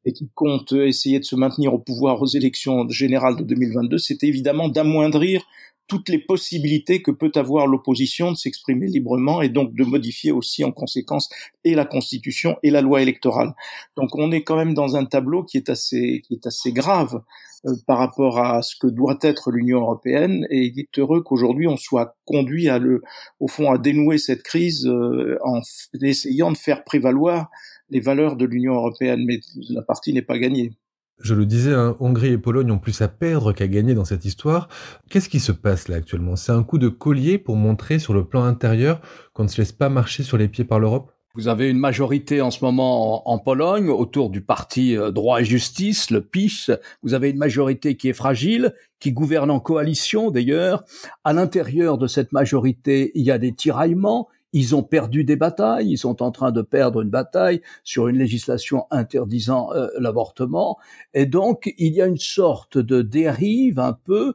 et 0.05 0.12
qui 0.12 0.29
compte 0.35 0.73
essayer 0.73 1.19
de 1.19 1.25
se 1.25 1.37
maintenir 1.37 1.73
au 1.75 1.79
pouvoir 1.79 2.21
aux 2.23 2.27
élections 2.27 2.89
générales 2.89 3.37
de 3.37 3.44
2022, 3.44 3.99
c'est 3.99 4.25
évidemment 4.25 4.69
d'amoindrir 4.69 5.47
toutes 5.93 6.09
les 6.09 6.21
possibilités 6.21 7.03
que 7.03 7.11
peut 7.11 7.33
avoir 7.35 7.67
l'opposition 7.67 8.33
de 8.33 8.37
s'exprimer 8.39 8.87
librement 8.87 9.43
et 9.43 9.50
donc 9.50 9.75
de 9.75 9.85
modifier 9.85 10.33
aussi 10.33 10.65
en 10.65 10.73
conséquence 10.73 11.29
et 11.65 11.75
la 11.75 11.85
constitution 11.85 12.56
et 12.62 12.71
la 12.71 12.81
loi 12.81 13.03
électorale. 13.03 13.53
Donc 13.99 14.15
on 14.15 14.33
est 14.33 14.43
quand 14.43 14.56
même 14.56 14.73
dans 14.73 14.97
un 14.97 15.05
tableau 15.05 15.44
qui 15.44 15.59
est 15.59 15.69
assez 15.69 16.23
qui 16.27 16.33
est 16.33 16.47
assez 16.47 16.73
grave 16.73 17.21
euh, 17.67 17.75
par 17.87 17.99
rapport 17.99 18.39
à 18.39 18.62
ce 18.62 18.75
que 18.75 18.87
doit 18.87 19.19
être 19.21 19.50
l'Union 19.50 19.83
européenne 19.83 20.47
et 20.49 20.65
il 20.65 20.81
est 20.81 20.99
heureux 20.99 21.23
qu'aujourd'hui 21.23 21.69
on 21.69 21.77
soit 21.77 22.17
conduit 22.25 22.71
à 22.71 22.79
le 22.79 23.03
au 23.39 23.47
fond 23.47 23.71
à 23.71 23.77
dénouer 23.77 24.17
cette 24.17 24.43
crise 24.43 24.87
euh, 24.87 25.37
en 25.44 25.61
essayant 26.00 26.53
de 26.53 26.56
faire 26.56 26.85
prévaloir 26.85 27.50
les 27.91 28.00
valeurs 28.00 28.37
de 28.37 28.47
l'Union 28.47 28.77
européenne 28.77 29.27
mais 29.27 29.41
la 29.69 29.83
partie 29.83 30.15
n'est 30.15 30.23
pas 30.23 30.39
gagnée. 30.39 30.73
Je 31.20 31.35
le 31.35 31.47
disais, 31.47 31.73
hein, 31.73 31.97
Hongrie 32.00 32.32
et 32.32 32.38
Pologne 32.38 32.70
ont 32.73 32.79
plus 32.79 33.00
à 33.00 33.09
perdre 33.09 33.53
qu'à 33.53 33.69
gagner 33.69 33.94
dans 33.94 34.05
cette 34.05 34.25
histoire. 34.25 34.69
Qu'est-ce 35.09 35.29
qui 35.29 35.41
se 35.41 35.53
passe 35.53 35.88
là 35.88 35.97
actuellement? 35.97 36.37
C'est 36.37 36.53
un 36.53 36.64
coup 36.64 36.79
de 36.79 36.88
collier 36.88 37.38
pour 37.38 37.56
montrer 37.56 37.99
sur 37.99 38.12
le 38.12 38.25
plan 38.25 38.43
intérieur 38.43 39.00
qu'on 39.32 39.44
ne 39.44 39.49
se 39.49 39.61
laisse 39.61 39.73
pas 39.73 39.88
marcher 39.88 40.23
sur 40.25 40.37
les 40.37 40.49
pieds 40.49 40.64
par 40.64 40.81
l'Europe? 40.81 41.12
Vous 41.35 41.49
avez 41.49 41.70
une 41.70 41.79
majorité 41.79 42.43
en 42.43 42.50
ce 42.50 42.62
moment 42.62 43.31
en, 43.31 43.38
Pologne 43.38 43.88
autour 43.88 44.29
du 44.29 44.43
parti 44.43 44.97
euh, 44.99 45.11
Droit 45.11 45.41
et 45.41 45.47
Justice, 45.47 46.11
le 46.11 46.20
PiS. 46.20 46.70
Vous 47.03 47.15
avez 47.15 47.31
une 47.31 47.38
majorité 47.38 47.97
qui 47.97 48.11
est 48.11 48.12
fragile, 48.12 48.75
qui 49.00 49.12
gouverne 49.12 49.50
en 49.50 49.58
coalition 49.58 50.31
d'ailleurs. 50.31 50.85
À 51.25 51.32
l'intérieur 51.32 51.96
de 51.96 52.06
cette 52.06 52.32
majorité, 52.32 53.13
il 53.15 53.25
y 53.25 53.31
a 53.31 53.39
des 53.39 53.55
tiraillements, 53.55 54.29
ils 54.53 54.75
ont 54.75 54.82
perdu 54.82 55.25
des 55.25 55.37
batailles, 55.37 55.91
ils 55.91 55.99
sont 55.99 56.23
en 56.23 56.31
train 56.31 56.53
de 56.53 56.63
perdre 56.63 57.01
une 57.01 57.11
bataille 57.11 57.63
sur 57.85 58.09
une 58.09 58.19
législation 58.19 58.87
interdisant 58.91 59.73
euh, 59.73 59.89
l'avortement, 59.99 60.79
et 61.15 61.27
donc 61.27 61.73
il 61.79 61.94
y 61.94 62.03
a 62.03 62.06
une 62.06 62.19
sorte 62.19 62.79
de 62.79 63.03
dérive 63.03 63.79
un 63.79 63.93
peu 63.93 64.35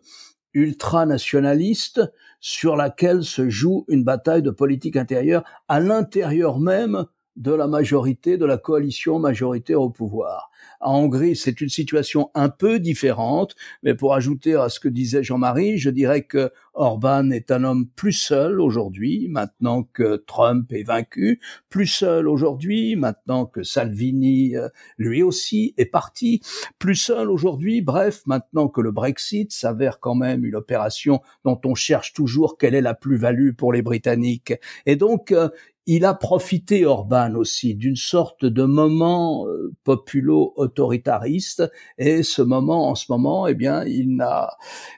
ultranationaliste 0.53 2.01
sur 2.39 2.75
laquelle 2.75 3.23
se 3.23 3.49
joue 3.49 3.85
une 3.87 4.03
bataille 4.03 4.41
de 4.41 4.51
politique 4.51 4.95
intérieure 4.95 5.43
à 5.67 5.79
l'intérieur 5.79 6.59
même 6.59 7.05
de 7.35 7.53
la 7.53 7.67
majorité, 7.67 8.37
de 8.37 8.45
la 8.45 8.57
coalition 8.57 9.19
majoritaire 9.19 9.79
au 9.79 9.91
pouvoir. 9.91 10.49
En 10.81 10.95
Hongrie, 10.99 11.35
c'est 11.35 11.61
une 11.61 11.69
situation 11.69 12.31
un 12.33 12.49
peu 12.49 12.79
différente, 12.79 13.55
mais 13.83 13.93
pour 13.93 14.15
ajouter 14.15 14.55
à 14.55 14.69
ce 14.69 14.79
que 14.79 14.89
disait 14.89 15.23
Jean-Marie, 15.23 15.77
je 15.77 15.91
dirais 15.91 16.23
que 16.23 16.51
Orban 16.77 17.31
est 17.31 17.49
un 17.51 17.63
homme 17.63 17.87
plus 17.87 18.13
seul 18.13 18.61
aujourd'hui, 18.61 19.27
maintenant 19.29 19.83
que 19.83 20.23
Trump 20.27 20.71
est 20.71 20.83
vaincu, 20.83 21.41
plus 21.69 21.87
seul 21.87 22.27
aujourd'hui, 22.27 22.95
maintenant 22.95 23.45
que 23.45 23.63
Salvini, 23.63 24.55
euh, 24.55 24.69
lui 24.97 25.23
aussi, 25.23 25.73
est 25.77 25.85
parti, 25.85 26.41
plus 26.77 26.95
seul 26.95 27.31
aujourd'hui, 27.31 27.81
bref, 27.81 28.21
maintenant 28.27 28.67
que 28.67 28.81
le 28.81 28.91
Brexit 28.91 29.51
s'avère 29.51 29.99
quand 29.99 30.15
même 30.15 30.45
une 30.45 30.55
opération 30.55 31.21
dont 31.43 31.59
on 31.65 31.73
cherche 31.73 32.13
toujours 32.13 32.57
quelle 32.57 32.75
est 32.75 32.81
la 32.81 32.93
plus-value 32.93 33.53
pour 33.53 33.73
les 33.73 33.81
Britanniques. 33.81 34.53
Et 34.85 34.95
donc, 34.95 35.31
euh, 35.31 35.49
il 35.89 36.03
a 36.03 36.13
profité, 36.13 36.85
Orban 36.85 37.33
aussi, 37.35 37.73
d'une 37.73 37.95
sorte 37.95 38.43
de 38.43 38.63
moment 38.63 39.47
euh, 39.47 39.73
populo-autoritariste, 39.85 41.63
et 41.97 42.23
ce 42.23 42.41
moment, 42.41 42.89
en 42.89 42.95
ce 42.95 43.05
moment, 43.09 43.47
eh 43.47 43.55
bien, 43.55 43.85
il 43.85 44.17
n'a, 44.17 44.49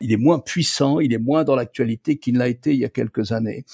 il 0.01 0.11
est 0.11 0.17
moins 0.17 0.39
puissant, 0.39 0.99
il 0.99 1.13
est 1.13 1.19
moins 1.19 1.43
dans 1.43 1.55
l'actualité 1.69 2.17
qu'il 2.17 2.37
l'a 2.37 2.47
été 2.47 2.73
il 2.73 2.79
y 2.79 2.85
a 2.85 2.89
quelques 2.89 3.31
années. 3.31 3.65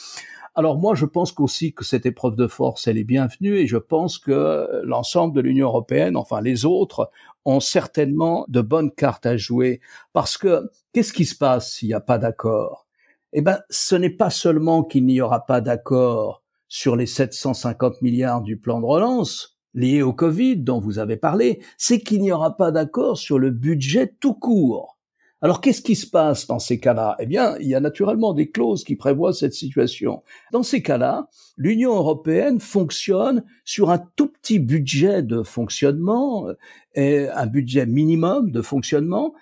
Alors 0.53 0.77
moi, 0.77 0.95
je 0.95 1.05
pense 1.05 1.31
qu'aussi 1.31 1.73
que 1.73 1.83
cette 1.83 2.05
épreuve 2.05 2.35
de 2.35 2.47
force, 2.47 2.87
elle 2.87 2.97
est 2.97 3.03
bienvenue, 3.03 3.57
et 3.57 3.67
je 3.67 3.77
pense 3.77 4.17
que 4.17 4.81
l'ensemble 4.83 5.35
de 5.35 5.41
l'Union 5.41 5.67
européenne, 5.67 6.15
enfin 6.15 6.41
les 6.41 6.65
autres, 6.65 7.09
ont 7.43 7.59
certainement 7.59 8.45
de 8.47 8.61
bonnes 8.61 8.91
cartes 8.91 9.25
à 9.25 9.37
jouer, 9.37 9.81
parce 10.13 10.37
que 10.37 10.61
qu'est-ce 10.93 11.13
qui 11.13 11.25
se 11.25 11.35
passe 11.35 11.73
s'il 11.73 11.89
n'y 11.89 11.93
a 11.93 11.99
pas 11.99 12.17
d'accord? 12.17 12.87
Eh 13.33 13.41
ben, 13.41 13.59
ce 13.69 13.95
n'est 13.95 14.09
pas 14.09 14.29
seulement 14.29 14.83
qu'il 14.83 15.05
n'y 15.05 15.19
aura 15.19 15.45
pas 15.45 15.59
d'accord 15.59 16.41
sur 16.69 16.95
les 16.95 17.05
750 17.05 18.01
milliards 18.01 18.41
du 18.41 18.57
plan 18.57 18.79
de 18.79 18.85
relance, 18.85 19.57
liées 19.73 20.01
au 20.01 20.13
Covid 20.13 20.57
dont 20.57 20.79
vous 20.79 20.99
avez 20.99 21.17
parlé, 21.17 21.61
c'est 21.77 21.99
qu'il 21.99 22.21
n'y 22.21 22.31
aura 22.31 22.55
pas 22.55 22.71
d'accord 22.71 23.17
sur 23.17 23.39
le 23.39 23.51
budget 23.51 24.13
tout 24.21 24.33
court. 24.33 24.94
Alors 25.41 25.61
qu'est-ce 25.61 25.81
qui 25.81 25.95
se 25.95 26.07
passe 26.07 26.47
dans 26.47 26.59
ces 26.59 26.79
cas-là? 26.79 27.15
Eh 27.19 27.25
bien, 27.25 27.57
il 27.59 27.67
y 27.67 27.75
a 27.75 27.79
naturellement 27.79 28.33
des 28.33 28.49
clauses 28.49 28.83
qui 28.83 28.95
prévoient 28.95 29.33
cette 29.33 29.53
situation. 29.53 30.23
Dans 30.51 30.63
ces 30.63 30.81
cas-là, 30.81 31.27
l'Union 31.57 31.93
européenne 31.93 32.59
fonctionne 32.59 33.43
sur 33.63 33.89
un 33.89 33.99
tout 34.15 34.29
petit 34.29 34.59
budget 34.59 35.21
de 35.21 35.43
fonctionnement, 35.43 36.47
et 36.95 37.27
un 37.27 37.45
budget 37.47 37.85
minimum 37.85 38.51
de 38.51 38.61
fonctionnement, 38.61 39.33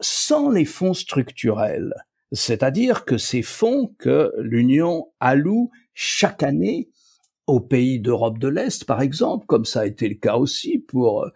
sans 0.00 0.50
les 0.50 0.64
fonds 0.66 0.94
structurels. 0.94 1.94
C'est-à-dire 2.32 3.04
que 3.04 3.18
ces 3.18 3.42
fonds 3.42 3.94
que 3.98 4.32
l'Union 4.38 5.08
alloue 5.18 5.70
chaque 5.94 6.42
année 6.42 6.90
aux 7.46 7.60
pays 7.60 7.98
d'Europe 7.98 8.38
de 8.38 8.48
l'Est, 8.48 8.84
par 8.84 9.02
exemple, 9.02 9.46
comme 9.46 9.64
ça 9.64 9.80
a 9.80 9.86
été 9.86 10.08
le 10.08 10.14
cas 10.14 10.36
aussi 10.36 10.78
pour 10.78 11.26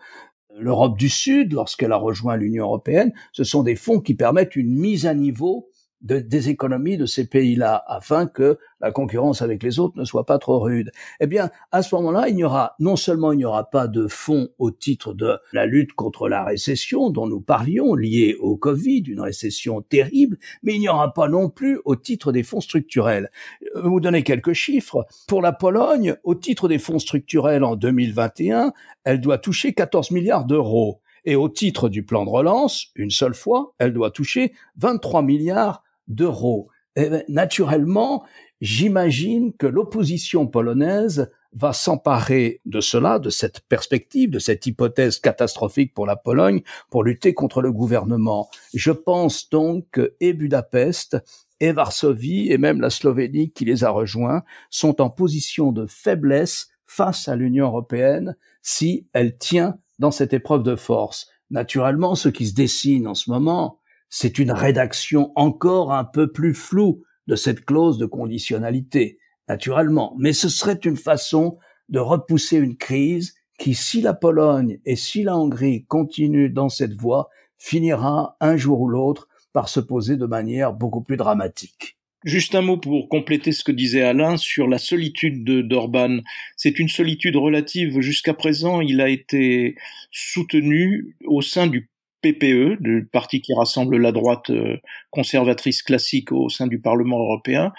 l'Europe 0.59 0.99
du 0.99 1.09
Sud, 1.09 1.53
lorsqu'elle 1.53 1.93
a 1.93 1.97
rejoint 1.97 2.37
l'Union 2.37 2.65
européenne, 2.65 3.13
ce 3.33 3.45
sont 3.45 3.63
des 3.63 3.77
fonds 3.77 4.01
qui 4.01 4.15
permettent 4.15 4.57
une 4.57 4.75
mise 4.75 5.07
à 5.07 5.15
niveau 5.15 5.69
des 6.05 6.51
économies 6.51 6.99
de 6.99 7.07
ces 7.07 7.27
pays-là, 7.27 7.83
afin 7.87 8.27
que 8.27 8.59
la 8.81 8.93
concurrence 8.93 9.41
avec 9.41 9.63
les 9.63 9.79
autres 9.79 9.99
ne 9.99 10.05
soit 10.05 10.27
pas 10.27 10.39
trop 10.39 10.61
rude. 10.61 10.93
Eh 11.19 11.27
bien, 11.27 11.51
à 11.73 11.83
ce 11.83 11.95
moment-là, 11.95 12.29
il 12.29 12.37
n'y 12.37 12.45
aura 12.45 12.75
non 12.79 12.97
seulement 12.97 13.33
il 13.33 13.39
n'y 13.39 13.45
aura 13.47 13.71
pas 13.71 13.89
de 13.89 14.07
fonds 14.07 14.49
au 14.59 14.71
titre 14.71 15.15
de 15.15 15.39
la 15.53 15.65
lutte 15.65 15.95
contre 15.95 16.29
la 16.29 16.45
récession 16.45 17.09
dont 17.09 17.27
nous 17.27 17.41
parlions, 17.41 17.95
liée 17.95 18.37
au 18.39 18.57
Covid, 18.57 19.05
une 19.09 19.21
récession 19.21 19.81
terrible, 19.81 20.39
mais 20.63 20.75
il 20.75 20.81
n'y 20.81 20.89
aura 20.89 21.15
pas 21.15 21.29
non 21.29 21.49
plus 21.49 21.81
au 21.87 21.97
titre 21.97 22.33
des 22.33 22.43
fonds 22.43 22.61
structurels. 22.61 23.31
Je 23.63 23.81
vais 23.81 23.89
vous 23.89 24.01
donner 24.01 24.23
quelques 24.23 24.53
chiffres. 24.53 25.07
Pour 25.27 25.41
la 25.41 25.53
Pologne, 25.53 26.17
au 26.23 26.35
titre 26.35 26.69
des 26.69 26.79
fonds 26.79 26.99
structurels 26.99 27.65
en 27.65 27.77
2021, 27.77 28.75
elle 29.05 29.21
doit 29.23 29.39
toucher 29.39 29.73
14 29.73 30.11
milliards 30.11 30.45
d'euros. 30.45 31.01
Et 31.25 31.37
au 31.37 31.49
titre 31.49 31.89
du 31.89 32.05
plan 32.05 32.27
de 32.27 32.31
relance, 32.31 32.89
une 32.95 33.11
seule 33.11 33.35
fois, 33.35 33.75
elle 33.79 33.95
doit 33.95 34.11
toucher 34.11 34.53
23 34.77 35.23
milliards 35.23 35.83
d'euros. 36.09 36.69
Eh 36.97 37.09
ben, 37.09 37.25
naturellement, 37.29 38.25
j'imagine 38.61 39.53
que 39.53 39.67
l'opposition 39.67 40.47
polonaise 40.47 41.31
va 41.53 41.73
s'emparer 41.73 42.61
de 42.65 42.81
cela, 42.81 43.19
de 43.19 43.31
cette 43.31 43.61
perspective, 43.69 44.31
de 44.31 44.39
cette 44.39 44.67
hypothèse 44.67 45.21
catastrophique 45.21 45.95
pour 45.95 46.07
la 46.07 46.17
Pologne, 46.17 46.63
pour 46.91 47.05
lutter 47.05 47.33
contre 47.33 47.63
le 47.63 47.73
gouvernement. 47.73 48.49
Je 48.75 48.91
pense 48.91 49.49
donc 49.51 49.87
que 49.93 50.15
et 50.21 50.33
Budapest, 50.33 51.17
et 51.61 51.73
Varsovie, 51.73 52.51
et 52.51 52.59
même 52.59 52.81
la 52.81 52.91
Slovénie 52.91 53.53
qui 53.53 53.65
les 53.65 53.85
a 53.85 53.91
rejoints, 53.91 54.43
sont 54.71 55.01
en 55.01 55.11
position 55.11 55.73
de 55.73 55.87
faiblesse 55.87 56.69
face 56.87 57.29
à 57.29 57.37
l'Union 57.37 57.67
européenne 57.67 58.37
si 58.63 59.07
elle 59.13 59.39
tient 59.39 59.79
dans 59.99 60.11
cette 60.11 60.33
épreuve 60.33 60.65
de 60.65 60.77
force. 60.77 61.29
Naturellement, 61.51 62.15
ce 62.15 62.29
qui 62.29 62.47
se 62.47 62.55
dessine 62.55 63.07
en 63.07 63.15
ce 63.15 63.31
moment, 63.31 63.79
c'est 64.17 64.39
une 64.39 64.53
rédaction 64.53 65.33
encore 65.35 65.93
un 65.93 66.05
peu 66.05 66.31
plus 66.31 66.55
floue 66.55 67.03
de 67.27 67.35
cette 67.35 67.65
clause 67.65 67.99
de 67.99 68.07
conditionnalité, 68.07 69.19
naturellement. 69.49 70.15
Mais 70.21 70.33
ce 70.33 70.49
serait 70.49 70.79
une 70.85 70.97
façon 70.97 71.59
de 71.89 71.99
repousser 71.99 72.59
une 72.59 72.77
crise 72.77 73.35
qui, 73.59 73.75
si 73.75 74.03
la 74.03 74.15
Pologne 74.15 74.79
et 74.85 74.95
si 74.95 75.25
la 75.25 75.37
Hongrie 75.37 75.85
continuent 75.87 76.53
dans 76.53 76.69
cette 76.69 76.95
voie, 76.95 77.29
finira 77.59 78.37
un 78.39 78.57
jour 78.57 78.83
ou 78.83 78.89
l'autre 78.89 79.27
par 79.53 79.69
se 79.69 79.81
poser 79.81 80.17
de 80.17 80.27
manière 80.27 80.75
beaucoup 80.75 81.03
plus 81.03 81.17
dramatique. 81.17 81.99
Juste 82.25 82.55
un 82.55 82.63
mot 82.63 82.77
pour 82.77 83.09
compléter 83.09 83.51
ce 83.51 83.65
que 83.65 83.73
disait 83.73 84.03
Alain 84.03 84.37
sur 84.37 84.69
la 84.69 84.79
solitude 84.79 85.43
d'Orban. 85.67 86.21
C'est 86.57 86.79
une 86.79 86.89
solitude 86.89 87.35
relative. 87.35 87.99
Jusqu'à 87.99 88.33
présent, 88.33 88.81
il 88.81 89.01
a 89.01 89.09
été 89.09 89.75
soutenu 90.13 91.17
au 91.27 91.43
sein 91.43 91.67
du 91.67 91.91
PPE, 92.25 92.79
le 92.81 93.05
parti 93.05 93.43
qui 93.43 93.53
rassemble 93.53 93.99
la 93.99 94.11
droite 94.11 94.49
euh, 94.51 94.79
conservatrice 95.11 95.83
classique 95.83 96.33
au 96.33 96.49
sein 96.49 96.67
du 96.67 96.81
Parlement 96.81 97.19
européen, 97.19 97.73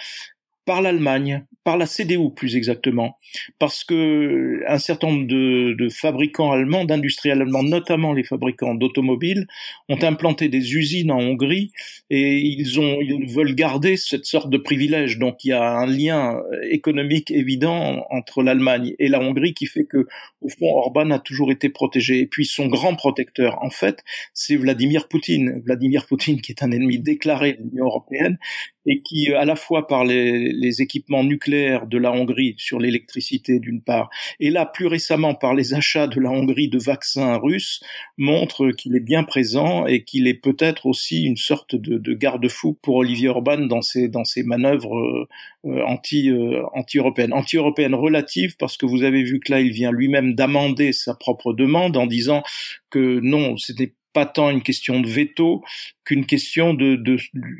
par 0.65 0.81
l'Allemagne, 0.81 1.45
par 1.63 1.77
la 1.77 1.85
CDU 1.85 2.31
plus 2.35 2.55
exactement, 2.55 3.17
parce 3.59 3.83
que 3.83 4.61
un 4.67 4.77
certain 4.77 5.07
nombre 5.07 5.27
de, 5.27 5.73
de 5.73 5.89
fabricants 5.89 6.51
allemands, 6.51 6.85
d'industriels 6.85 7.41
allemands, 7.41 7.63
notamment 7.63 8.13
les 8.13 8.23
fabricants 8.23 8.75
d'automobiles, 8.75 9.47
ont 9.89 10.01
implanté 10.01 10.49
des 10.49 10.75
usines 10.75 11.11
en 11.11 11.19
Hongrie 11.19 11.71
et 12.09 12.37
ils 12.37 12.79
ont, 12.79 12.99
ils 13.01 13.31
veulent 13.31 13.55
garder 13.55 13.97
cette 13.97 14.25
sorte 14.25 14.49
de 14.49 14.57
privilège. 14.57 15.17
Donc 15.17 15.43
il 15.43 15.49
y 15.49 15.53
a 15.53 15.63
un 15.63 15.85
lien 15.85 16.39
économique 16.69 17.31
évident 17.31 18.05
entre 18.09 18.43
l'Allemagne 18.43 18.93
et 18.99 19.07
la 19.07 19.19
Hongrie 19.19 19.53
qui 19.53 19.65
fait 19.65 19.85
que, 19.85 20.07
au 20.41 20.49
fond, 20.49 20.67
Orban 20.67 21.11
a 21.11 21.19
toujours 21.19 21.51
été 21.51 21.69
protégé. 21.69 22.19
Et 22.19 22.27
puis 22.27 22.45
son 22.45 22.67
grand 22.67 22.95
protecteur, 22.95 23.61
en 23.63 23.69
fait, 23.69 24.03
c'est 24.33 24.55
Vladimir 24.55 25.07
Poutine. 25.07 25.61
Vladimir 25.65 26.05
Poutine, 26.05 26.41
qui 26.41 26.51
est 26.51 26.63
un 26.63 26.71
ennemi 26.71 26.99
déclaré 26.99 27.53
de 27.53 27.63
l'Union 27.63 27.85
européenne, 27.85 28.37
et 28.85 29.01
qui, 29.01 29.31
euh, 29.31 29.39
à 29.39 29.45
la 29.45 29.55
fois 29.55 29.87
par 29.87 30.05
les, 30.05 30.81
équipements 30.81 31.23
nucléaires 31.23 31.87
de 31.87 31.97
la 31.97 32.11
Hongrie 32.11 32.55
sur 32.57 32.79
l'électricité 32.79 33.59
d'une 33.59 33.81
part, 33.81 34.09
et 34.39 34.49
là 34.49 34.65
plus 34.65 34.87
récemment 34.87 35.33
par 35.33 35.53
les 35.53 35.73
achats 35.73 36.07
de 36.07 36.19
la 36.19 36.29
Hongrie 36.29 36.67
de 36.67 36.77
vaccins 36.77 37.37
russes, 37.37 37.81
montre 38.17 38.71
qu'il 38.71 38.95
est 38.95 38.99
bien 38.99 39.23
présent 39.23 39.85
et 39.85 40.03
qu'il 40.03 40.27
est 40.27 40.33
peut-être 40.33 40.85
aussi 40.85 41.23
une 41.23 41.37
sorte 41.37 41.75
de, 41.75 41.97
de 41.97 42.13
garde-fou 42.13 42.77
pour 42.81 42.95
Olivier 42.95 43.29
Orban 43.29 43.59
dans 43.59 43.81
ses, 43.81 44.09
dans 44.09 44.25
ses 44.25 44.43
manœuvres 44.43 44.97
euh, 44.97 45.27
euh 45.65 45.83
anti, 45.85 46.29
euh, 46.29 46.63
anti-européennes. 46.73 47.33
Anti-européennes 47.33 47.95
relatives 47.95 48.55
parce 48.57 48.77
que 48.77 48.85
vous 48.85 49.03
avez 49.03 49.23
vu 49.23 49.39
que 49.39 49.51
là, 49.51 49.61
il 49.61 49.71
vient 49.71 49.91
lui-même 49.91 50.35
d'amender 50.35 50.91
sa 50.91 51.15
propre 51.15 51.53
demande 51.53 51.95
en 51.97 52.07
disant 52.07 52.43
que 52.89 53.19
non, 53.21 53.57
c'était 53.57 53.93
pas 54.15 54.25
tant 54.25 54.49
une 54.49 54.63
question 54.63 55.01
de 55.01 55.07
veto 55.09 55.61
qu'une 56.05 56.25
question 56.25 56.73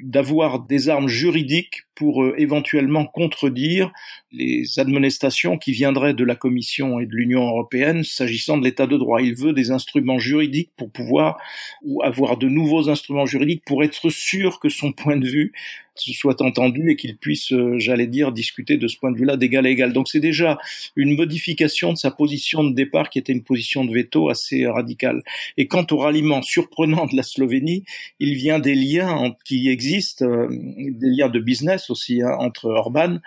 d'avoir 0.04 0.62
des 0.62 0.88
armes 0.88 1.10
juridiques 1.10 1.82
pour 1.96 2.24
euh, 2.24 2.34
éventuellement 2.38 3.06
contredire 3.06 3.92
les 4.32 4.80
administrations 4.80 5.58
qui 5.58 5.74
viendraient 5.74 6.14
de 6.14 6.24
la 6.24 6.36
Commission 6.36 7.02
et 7.02 7.08
de 7.08 7.12
l'Union 7.14 7.46
européenne 7.46 8.06
s'agissant 8.06 8.58
de 8.58 8.64
l'état 8.64 8.88
de 8.88 8.96
droit. 8.96 9.22
Il 9.22 9.36
veut 9.36 9.52
des 9.52 9.72
instruments 9.72 10.18
juridiques 10.18 10.72
pour 10.78 10.90
pouvoir 10.90 11.38
ou 11.84 12.02
avoir 12.04 12.38
de 12.38 12.48
nouveaux 12.48 12.90
instruments 12.90 13.26
juridiques 13.26 13.64
pour 13.66 13.84
être 13.84 14.10
sûr 14.10 14.62
que 14.62 14.70
son 14.70 14.94
point 14.94 15.18
de 15.18 15.28
vue 15.28 15.52
soit 15.96 16.42
entendu 16.42 16.92
et 16.92 16.96
qu'il 16.96 17.18
puisse, 17.18 17.52
euh, 17.52 17.80
j'allais 17.80 18.08
dire, 18.08 18.32
discuter 18.32 18.78
de 18.78 18.88
ce 18.88 18.98
point 18.98 19.12
de 19.12 19.18
vue-là 19.18 19.38
d'égal 19.38 19.66
à 19.66 19.70
égal. 19.70 19.94
Donc 19.94 20.08
c'est 20.08 20.20
déjà 20.20 20.58
une 20.96 21.16
modification 21.16 21.94
de 21.94 21.98
sa 21.98 22.12
position 22.12 22.64
de 22.64 22.74
départ 22.74 23.10
qui 23.10 23.20
était 23.20 23.34
une 23.34 23.44
position 23.44 23.86
de 23.86 23.94
veto 23.94 24.30
assez 24.30 24.68
radicale. 24.68 25.24
Et 25.58 25.68
quant 25.68 25.86
au 25.92 25.98
ralliement 25.98 26.42
surprenant 26.42 27.06
de 27.06 27.16
la 27.16 27.24
Slovénie, 27.24 27.84
il 28.20 28.36
vient 28.36 28.60
des 28.60 28.76
liens 28.76 29.36
qui 29.46 29.70
existent, 29.70 30.26
euh, 30.26 30.48
des 30.50 31.10
liens 31.10 31.30
de 31.30 31.40
business 31.40 31.90
aussi 31.90 32.22
hein, 32.22 32.36
entre 32.40 32.66
Orban 32.70 33.20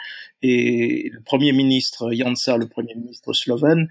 et 0.43 1.11
le 1.13 1.21
Premier 1.21 1.53
ministre 1.53 2.13
Jansa, 2.13 2.57
le 2.57 2.69
Premier 2.69 2.95
ministre 2.95 3.33
slovène, 3.33 3.89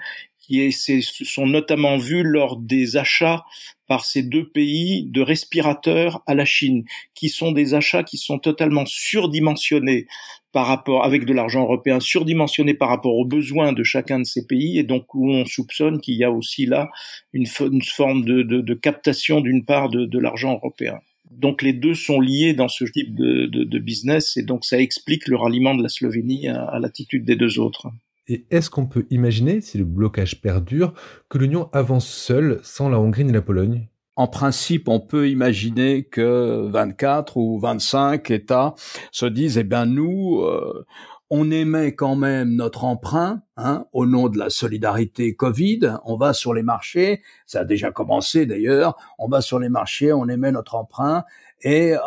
qui 0.48 0.72
sont 0.72 1.46
notamment 1.46 1.98
vus 1.98 2.24
lors 2.24 2.58
des 2.58 2.98
achats 2.98 3.44
par 3.88 4.06
ces 4.06 4.24
deux 4.24 4.48
pays 4.48 5.06
de 5.06 5.22
respirateurs 5.22 6.22
à 6.26 6.36
la 6.36 6.46
Chine, 6.46 6.84
qui 7.14 7.30
sont 7.30 7.52
des 7.52 7.74
achats 7.74 8.04
qui 8.04 8.18
sont 8.18 8.40
totalement 8.40 8.86
surdimensionnés 8.86 10.08
par 10.52 10.68
rapport, 10.68 11.06
avec 11.06 11.26
de 11.26 11.34
l'argent 11.34 11.62
européen, 11.62 12.00
surdimensionnés 12.00 12.74
par 12.74 12.90
rapport 12.90 13.16
aux 13.16 13.26
besoins 13.26 13.74
de 13.74 13.84
chacun 13.84 14.20
de 14.20 14.26
ces 14.26 14.48
pays, 14.48 14.80
et 14.80 14.84
donc 14.84 15.14
où 15.14 15.30
on 15.30 15.46
soupçonne 15.46 16.02
qu'il 16.02 16.16
y 16.16 16.24
a 16.24 16.32
aussi 16.32 16.66
là 16.66 16.90
une, 17.34 17.46
forme 17.46 18.26
de, 18.26 18.74
captation 18.74 19.42
d'une 19.42 19.64
part 19.64 19.90
de 19.90 20.20
l'argent 20.20 20.54
européen. 20.54 21.00
Donc 21.32 21.62
les 21.62 21.74
deux 21.74 21.94
sont 21.94 22.20
liés 22.20 22.54
dans 22.54 22.68
ce 22.68 22.86
type 22.86 23.14
de, 23.14 23.80
business 23.80 24.38
et 24.38 24.44
donc 24.44 24.66
ça 24.66 24.80
explique 24.80 25.28
le 25.28 25.36
ralliement 25.36 25.76
de 25.76 25.84
la 25.84 25.90
Slovénie 25.90 26.48
à, 26.48 26.80
l'attitude 26.80 27.26
des 27.26 27.36
deux 27.36 27.60
autres. 27.60 27.88
Et 28.28 28.46
est-ce 28.52 28.70
qu'on 28.70 28.88
peut 28.88 29.06
imaginer, 29.10 29.62
si 29.62 29.78
le 29.78 29.86
blocage 29.86 30.42
perdure, 30.42 30.94
que 31.30 31.38
l'Union 31.38 31.70
avance 31.72 32.08
seule 32.08 32.60
sans 32.62 32.90
la 32.90 33.00
Hongrie 33.00 33.24
ni 33.24 33.32
la 33.32 33.42
Pologne? 33.42 33.88
En 34.18 34.28
principe, 34.28 34.90
on 34.90 35.00
peut 35.00 35.30
imaginer 35.30 36.04
que 36.04 36.68
24 36.70 37.38
ou 37.38 37.60
25 37.60 38.32
États 38.32 38.74
se 39.12 39.28
disent, 39.28 39.60
eh 39.60 39.64
bien 39.64 39.86
nous, 39.86 40.42
euh, 40.42 40.86
on 41.30 41.52
émet 41.52 41.94
quand 41.94 42.16
même 42.16 42.56
notre 42.56 42.86
emprunt 42.86 43.42
hein, 43.58 43.86
au 43.92 44.06
nom 44.06 44.30
de 44.30 44.38
la 44.38 44.50
solidarité 44.50 45.36
Covid. 45.36 45.98
On 46.06 46.16
va 46.16 46.34
sur 46.34 46.54
les 46.54 46.64
marchés, 46.64 47.22
ça 47.46 47.62
a 47.62 47.66
déjà 47.66 47.92
commencé 47.92 48.46
d'ailleurs. 48.46 48.96
On 49.20 49.28
va 49.28 49.42
sur 49.42 49.60
les 49.60 49.70
marchés, 49.70 50.14
on 50.14 50.30
émet 50.30 50.52
notre 50.52 50.76
emprunt 50.76 51.26
et 51.64 51.94
euh, 51.94 52.00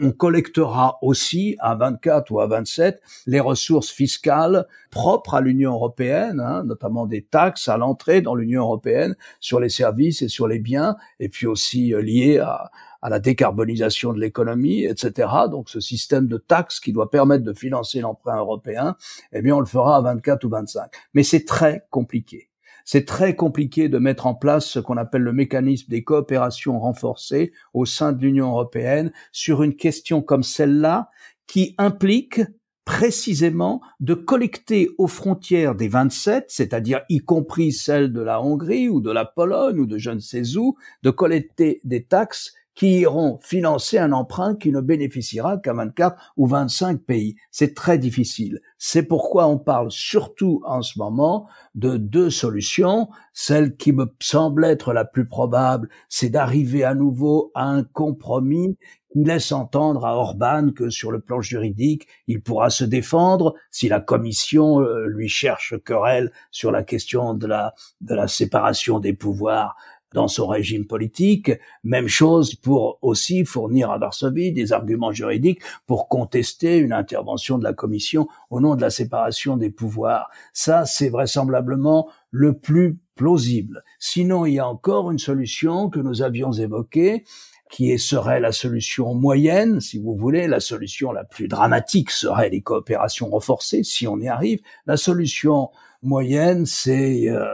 on 0.00 0.12
collectera 0.12 0.98
aussi 1.02 1.56
à 1.60 1.74
24 1.74 2.30
ou 2.30 2.40
à 2.40 2.46
27 2.46 3.00
les 3.26 3.40
ressources 3.40 3.90
fiscales 3.90 4.66
propres 4.90 5.34
à 5.34 5.40
l'Union 5.40 5.72
européenne, 5.72 6.40
hein, 6.40 6.62
notamment 6.64 7.06
des 7.06 7.22
taxes 7.22 7.68
à 7.68 7.78
l'entrée 7.78 8.20
dans 8.20 8.34
l'Union 8.34 8.62
européenne 8.62 9.16
sur 9.40 9.60
les 9.60 9.70
services 9.70 10.22
et 10.22 10.28
sur 10.28 10.46
les 10.46 10.58
biens, 10.58 10.96
et 11.20 11.28
puis 11.28 11.46
aussi 11.46 11.94
euh, 11.94 12.02
liées 12.02 12.38
à, 12.38 12.70
à 13.02 13.08
la 13.08 13.18
décarbonisation 13.18 14.12
de 14.12 14.20
l'économie, 14.20 14.84
etc. 14.84 15.28
Donc 15.50 15.70
ce 15.70 15.80
système 15.80 16.26
de 16.26 16.38
taxes 16.38 16.80
qui 16.80 16.92
doit 16.92 17.10
permettre 17.10 17.44
de 17.44 17.52
financer 17.52 18.00
l'emprunt 18.00 18.38
européen, 18.38 18.96
eh 19.32 19.42
bien 19.42 19.56
on 19.56 19.60
le 19.60 19.66
fera 19.66 19.96
à 19.96 20.00
24 20.00 20.44
ou 20.44 20.48
25. 20.48 20.90
Mais 21.14 21.22
c'est 21.22 21.44
très 21.44 21.86
compliqué. 21.90 22.50
c'est 22.84 23.04
très 23.04 23.36
compliqué 23.36 23.90
de 23.90 23.98
mettre 23.98 24.26
en 24.26 24.34
place 24.34 24.66
ce 24.66 24.78
qu'on 24.78 24.96
appelle 24.96 25.22
le 25.22 25.34
mécanisme 25.34 25.90
des 25.90 26.02
coopérations 26.04 26.80
renforcées 26.80 27.52
au 27.74 27.84
sein 27.84 28.12
de 28.12 28.22
l'Union 28.22 28.48
européenne 28.48 29.12
sur 29.30 29.62
une 29.62 29.76
question 29.76 30.22
comme 30.22 30.42
celle-là 30.42 31.10
qui 31.46 31.74
implique 31.76 32.40
précisément 32.88 33.82
de 34.00 34.14
collecter 34.14 34.88
aux 34.96 35.08
frontières 35.08 35.74
des 35.74 35.88
27, 35.88 36.46
c'est-à-dire 36.48 37.02
y 37.10 37.18
compris 37.18 37.70
celles 37.70 38.14
de 38.14 38.22
la 38.22 38.40
Hongrie 38.40 38.88
ou 38.88 39.02
de 39.02 39.10
la 39.10 39.26
Pologne 39.26 39.80
ou 39.80 39.84
de 39.84 39.98
je 39.98 40.10
ne 40.10 40.20
sais 40.20 40.56
où, 40.56 40.74
de 41.02 41.10
collecter 41.10 41.82
des 41.84 42.04
taxes 42.04 42.54
qui 42.78 43.00
iront 43.00 43.40
financer 43.42 43.98
un 43.98 44.12
emprunt 44.12 44.54
qui 44.54 44.70
ne 44.70 44.80
bénéficiera 44.80 45.58
qu'à 45.58 45.72
24 45.72 46.34
ou 46.36 46.46
25 46.46 47.00
pays. 47.00 47.34
C'est 47.50 47.74
très 47.74 47.98
difficile. 47.98 48.60
C'est 48.78 49.02
pourquoi 49.02 49.48
on 49.48 49.58
parle 49.58 49.90
surtout 49.90 50.62
en 50.64 50.80
ce 50.82 50.96
moment 50.96 51.48
de 51.74 51.96
deux 51.96 52.30
solutions. 52.30 53.08
Celle 53.32 53.76
qui 53.76 53.90
me 53.90 54.06
semble 54.20 54.64
être 54.64 54.92
la 54.92 55.04
plus 55.04 55.26
probable, 55.26 55.88
c'est 56.08 56.28
d'arriver 56.28 56.84
à 56.84 56.94
nouveau 56.94 57.50
à 57.56 57.64
un 57.64 57.82
compromis 57.82 58.78
qui 59.10 59.24
laisse 59.24 59.50
entendre 59.50 60.06
à 60.06 60.14
Orban 60.14 60.70
que 60.70 60.88
sur 60.88 61.10
le 61.10 61.18
plan 61.18 61.40
juridique, 61.40 62.06
il 62.28 62.42
pourra 62.42 62.70
se 62.70 62.84
défendre 62.84 63.54
si 63.72 63.88
la 63.88 64.00
Commission 64.00 64.80
euh, 64.80 65.06
lui 65.06 65.28
cherche 65.28 65.74
querelle 65.82 66.30
sur 66.52 66.70
la 66.70 66.84
question 66.84 67.34
de 67.34 67.46
la, 67.48 67.74
de 68.02 68.14
la 68.14 68.28
séparation 68.28 69.00
des 69.00 69.14
pouvoirs 69.14 69.74
dans 70.14 70.28
son 70.28 70.46
régime 70.46 70.86
politique. 70.86 71.52
Même 71.84 72.08
chose 72.08 72.54
pour 72.54 72.98
aussi 73.02 73.44
fournir 73.44 73.90
à 73.90 73.98
Varsovie 73.98 74.52
des 74.52 74.72
arguments 74.72 75.12
juridiques 75.12 75.60
pour 75.86 76.08
contester 76.08 76.78
une 76.78 76.92
intervention 76.92 77.58
de 77.58 77.64
la 77.64 77.72
Commission 77.72 78.28
au 78.50 78.60
nom 78.60 78.74
de 78.74 78.80
la 78.80 78.90
séparation 78.90 79.56
des 79.56 79.70
pouvoirs. 79.70 80.30
Ça, 80.52 80.86
c'est 80.86 81.08
vraisemblablement 81.08 82.08
le 82.30 82.58
plus 82.58 82.98
plausible. 83.14 83.82
Sinon, 83.98 84.46
il 84.46 84.54
y 84.54 84.58
a 84.58 84.68
encore 84.68 85.10
une 85.10 85.18
solution 85.18 85.90
que 85.90 86.00
nous 86.00 86.22
avions 86.22 86.52
évoquée, 86.52 87.24
qui 87.70 87.98
serait 87.98 88.40
la 88.40 88.52
solution 88.52 89.14
moyenne, 89.14 89.80
si 89.80 89.98
vous 89.98 90.16
voulez. 90.16 90.46
La 90.46 90.60
solution 90.60 91.12
la 91.12 91.24
plus 91.24 91.48
dramatique 91.48 92.10
serait 92.10 92.48
les 92.48 92.62
coopérations 92.62 93.28
renforcées, 93.28 93.82
si 93.82 94.06
on 94.06 94.18
y 94.18 94.28
arrive. 94.28 94.60
La 94.86 94.96
solution 94.96 95.70
moyenne, 96.02 96.64
c'est, 96.64 97.28
euh, 97.28 97.44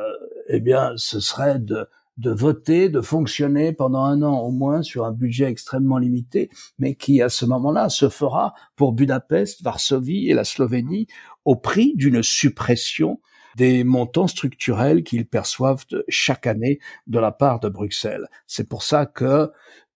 eh 0.49 0.61
bien, 0.61 0.93
ce 0.97 1.19
serait 1.19 1.59
de 1.59 1.89
de 2.16 2.30
voter, 2.30 2.88
de 2.88 3.00
fonctionner 3.00 3.73
pendant 3.73 4.04
un 4.04 4.23
an 4.23 4.38
au 4.40 4.50
moins 4.50 4.83
sur 4.83 5.04
un 5.04 5.12
budget 5.12 5.47
extrêmement 5.47 5.99
limité, 5.99 6.49
mais 6.78 6.94
qui 6.94 7.21
à 7.21 7.28
ce 7.28 7.44
moment-là 7.44 7.88
se 7.88 8.09
fera 8.09 8.54
pour 8.76 8.92
Budapest, 8.92 9.62
Varsovie 9.62 10.28
et 10.28 10.35
la 10.35 10.44
Slovénie 10.44 11.09
au 11.44 11.56
prix 11.56 11.92
d'une 11.97 12.23
suppression 12.23 13.21
des 13.56 13.85
montants 13.85 14.26
structurels 14.26 15.04
qu'ils 15.04 15.26
perçoivent 15.26 15.85
chaque 16.09 16.47
année 16.47 16.80
de 17.06 17.18
la 17.18 17.33
part 17.33 17.61
de 17.61 17.68
Bruxelles. 17.68 18.26
C'est 18.47 18.68
pour 18.68 18.83
ça 18.83 19.06
que 19.06 19.50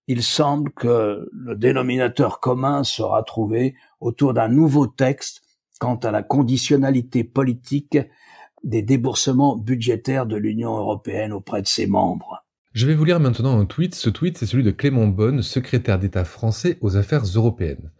il 0.06 0.22
semble 0.22 0.72
que 0.72 1.28
le 1.32 1.54
dénominateur 1.54 2.40
commun 2.40 2.82
sera 2.82 3.22
trouvé 3.22 3.74
autour 4.00 4.32
d'un 4.32 4.48
nouveau 4.48 4.86
texte 4.86 5.42
quant 5.78 5.96
à 5.96 6.10
la 6.10 6.22
conditionnalité 6.22 7.24
politique 7.24 7.98
des 8.64 8.82
déboursements 8.82 9.56
budgétaires 9.56 10.26
de 10.26 10.36
l'Union 10.36 10.76
européenne 10.76 11.32
auprès 11.32 11.62
de 11.62 11.66
ses 11.66 11.86
membres. 11.86 12.44
Je 12.74 12.86
vais 12.86 12.94
vous 12.94 13.04
lire 13.04 13.18
maintenant 13.18 13.58
un 13.58 13.64
tweet. 13.64 13.94
Ce 13.94 14.08
tweet, 14.08 14.38
c'est 14.38 14.46
celui 14.46 14.62
de 14.62 14.70
Clément 14.70 15.08
Bonne, 15.08 15.42
secrétaire 15.42 15.98
d'État 15.98 16.24
français 16.24 16.78
aux 16.80 16.96
affaires 16.96 17.24
européennes. 17.24 17.90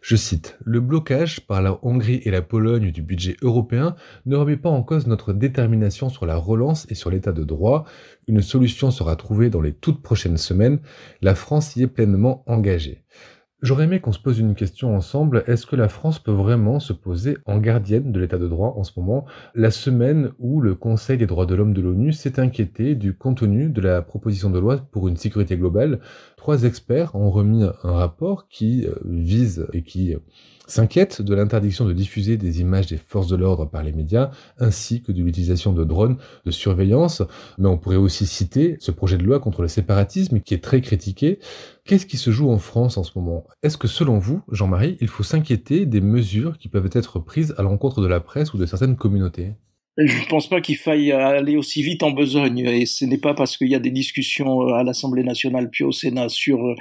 Je 0.00 0.16
cite, 0.16 0.58
Le 0.64 0.80
blocage 0.80 1.40
par 1.46 1.60
la 1.60 1.78
Hongrie 1.82 2.20
et 2.24 2.30
la 2.30 2.42
Pologne 2.42 2.92
du 2.92 3.02
budget 3.02 3.36
européen 3.42 3.96
ne 4.26 4.36
remet 4.36 4.56
pas 4.56 4.68
en 4.68 4.82
cause 4.82 5.06
notre 5.06 5.32
détermination 5.32 6.08
sur 6.08 6.24
la 6.24 6.36
relance 6.36 6.86
et 6.88 6.94
sur 6.94 7.10
l'état 7.10 7.32
de 7.32 7.42
droit. 7.42 7.84
Une 8.28 8.42
solution 8.42 8.90
sera 8.90 9.16
trouvée 9.16 9.50
dans 9.50 9.62
les 9.62 9.72
toutes 9.72 10.02
prochaines 10.02 10.36
semaines. 10.36 10.78
La 11.20 11.34
France 11.34 11.74
y 11.74 11.82
est 11.82 11.88
pleinement 11.88 12.44
engagée. 12.46 13.02
J'aurais 13.60 13.84
aimé 13.84 13.98
qu'on 13.98 14.12
se 14.12 14.20
pose 14.20 14.38
une 14.38 14.54
question 14.54 14.94
ensemble. 14.94 15.42
Est-ce 15.48 15.66
que 15.66 15.74
la 15.74 15.88
France 15.88 16.20
peut 16.20 16.30
vraiment 16.30 16.78
se 16.78 16.92
poser 16.92 17.38
en 17.44 17.58
gardienne 17.58 18.12
de 18.12 18.20
l'état 18.20 18.38
de 18.38 18.46
droit 18.46 18.74
en 18.76 18.84
ce 18.84 18.92
moment, 18.96 19.26
la 19.56 19.72
semaine 19.72 20.30
où 20.38 20.60
le 20.60 20.76
Conseil 20.76 21.18
des 21.18 21.26
droits 21.26 21.44
de 21.44 21.56
l'homme 21.56 21.74
de 21.74 21.80
l'ONU 21.80 22.12
s'est 22.12 22.38
inquiété 22.38 22.94
du 22.94 23.16
contenu 23.16 23.68
de 23.68 23.80
la 23.80 24.00
proposition 24.00 24.50
de 24.50 24.60
loi 24.60 24.76
pour 24.92 25.08
une 25.08 25.16
sécurité 25.16 25.56
globale 25.56 25.98
Trois 26.36 26.62
experts 26.62 27.16
ont 27.16 27.32
remis 27.32 27.64
un 27.64 27.92
rapport 27.92 28.46
qui 28.48 28.86
euh, 28.86 28.94
vise 29.04 29.66
et 29.72 29.82
qui 29.82 30.14
euh, 30.14 30.18
s'inquiète 30.68 31.22
de 31.22 31.34
l'interdiction 31.34 31.84
de 31.84 31.92
diffuser 31.92 32.36
des 32.36 32.60
images 32.60 32.86
des 32.86 32.96
forces 32.96 33.26
de 33.26 33.36
l'ordre 33.36 33.64
par 33.64 33.82
les 33.82 33.92
médias, 33.92 34.30
ainsi 34.58 35.02
que 35.02 35.10
de 35.10 35.22
l'utilisation 35.22 35.72
de 35.72 35.84
drones 35.84 36.18
de 36.44 36.50
surveillance. 36.50 37.22
Mais 37.58 37.68
on 37.68 37.78
pourrait 37.78 37.96
aussi 37.96 38.26
citer 38.26 38.76
ce 38.78 38.90
projet 38.90 39.18
de 39.18 39.24
loi 39.24 39.40
contre 39.40 39.62
le 39.62 39.68
séparatisme 39.68 40.40
qui 40.40 40.54
est 40.54 40.62
très 40.62 40.80
critiqué. 40.80 41.38
Qu'est-ce 41.84 42.06
qui 42.06 42.18
se 42.18 42.30
joue 42.30 42.50
en 42.50 42.58
France 42.58 42.98
en 42.98 43.02
ce 43.02 43.12
moment? 43.16 43.44
Est-ce 43.62 43.78
que 43.78 43.88
selon 43.88 44.18
vous, 44.18 44.42
Jean-Marie, 44.52 44.98
il 45.00 45.08
faut 45.08 45.22
s'inquiéter 45.22 45.86
des 45.86 46.00
mesures 46.00 46.58
qui 46.58 46.68
peuvent 46.68 46.90
être 46.92 47.18
prises 47.18 47.54
à 47.58 47.62
l'encontre 47.62 48.02
de 48.02 48.06
la 48.06 48.20
presse 48.20 48.52
ou 48.52 48.58
de 48.58 48.66
certaines 48.66 48.96
communautés? 48.96 49.54
Je 49.96 50.16
ne 50.16 50.28
pense 50.28 50.48
pas 50.48 50.60
qu'il 50.60 50.76
faille 50.76 51.10
aller 51.10 51.56
aussi 51.56 51.82
vite 51.82 52.04
en 52.04 52.12
besogne, 52.12 52.60
et 52.60 52.86
ce 52.86 53.04
n'est 53.04 53.18
pas 53.18 53.34
parce 53.34 53.56
qu'il 53.56 53.68
y 53.68 53.74
a 53.74 53.80
des 53.80 53.90
discussions 53.90 54.68
à 54.68 54.84
l'Assemblée 54.84 55.24
nationale 55.24 55.70
puis 55.70 55.82
au 55.82 55.90
Sénat 55.90 56.28
sur 56.28 56.76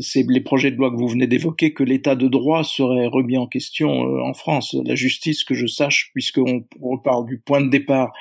c'est 0.00 0.24
les 0.28 0.40
projets 0.40 0.70
de 0.70 0.76
loi 0.76 0.90
que 0.90 0.96
vous 0.96 1.08
venez 1.08 1.26
d'évoquer 1.26 1.72
que 1.72 1.82
l'état 1.82 2.14
de 2.14 2.28
droit 2.28 2.64
serait 2.64 3.06
remis 3.06 3.38
en 3.38 3.46
question 3.46 4.04
euh, 4.04 4.22
en 4.22 4.34
France. 4.34 4.76
La 4.84 4.94
justice, 4.94 5.44
que 5.44 5.54
je 5.54 5.66
sache, 5.66 6.10
puisqu'on 6.12 6.64
repart 6.80 7.26
du 7.26 7.38
point 7.38 7.60
de 7.60 7.70
départ 7.70 8.12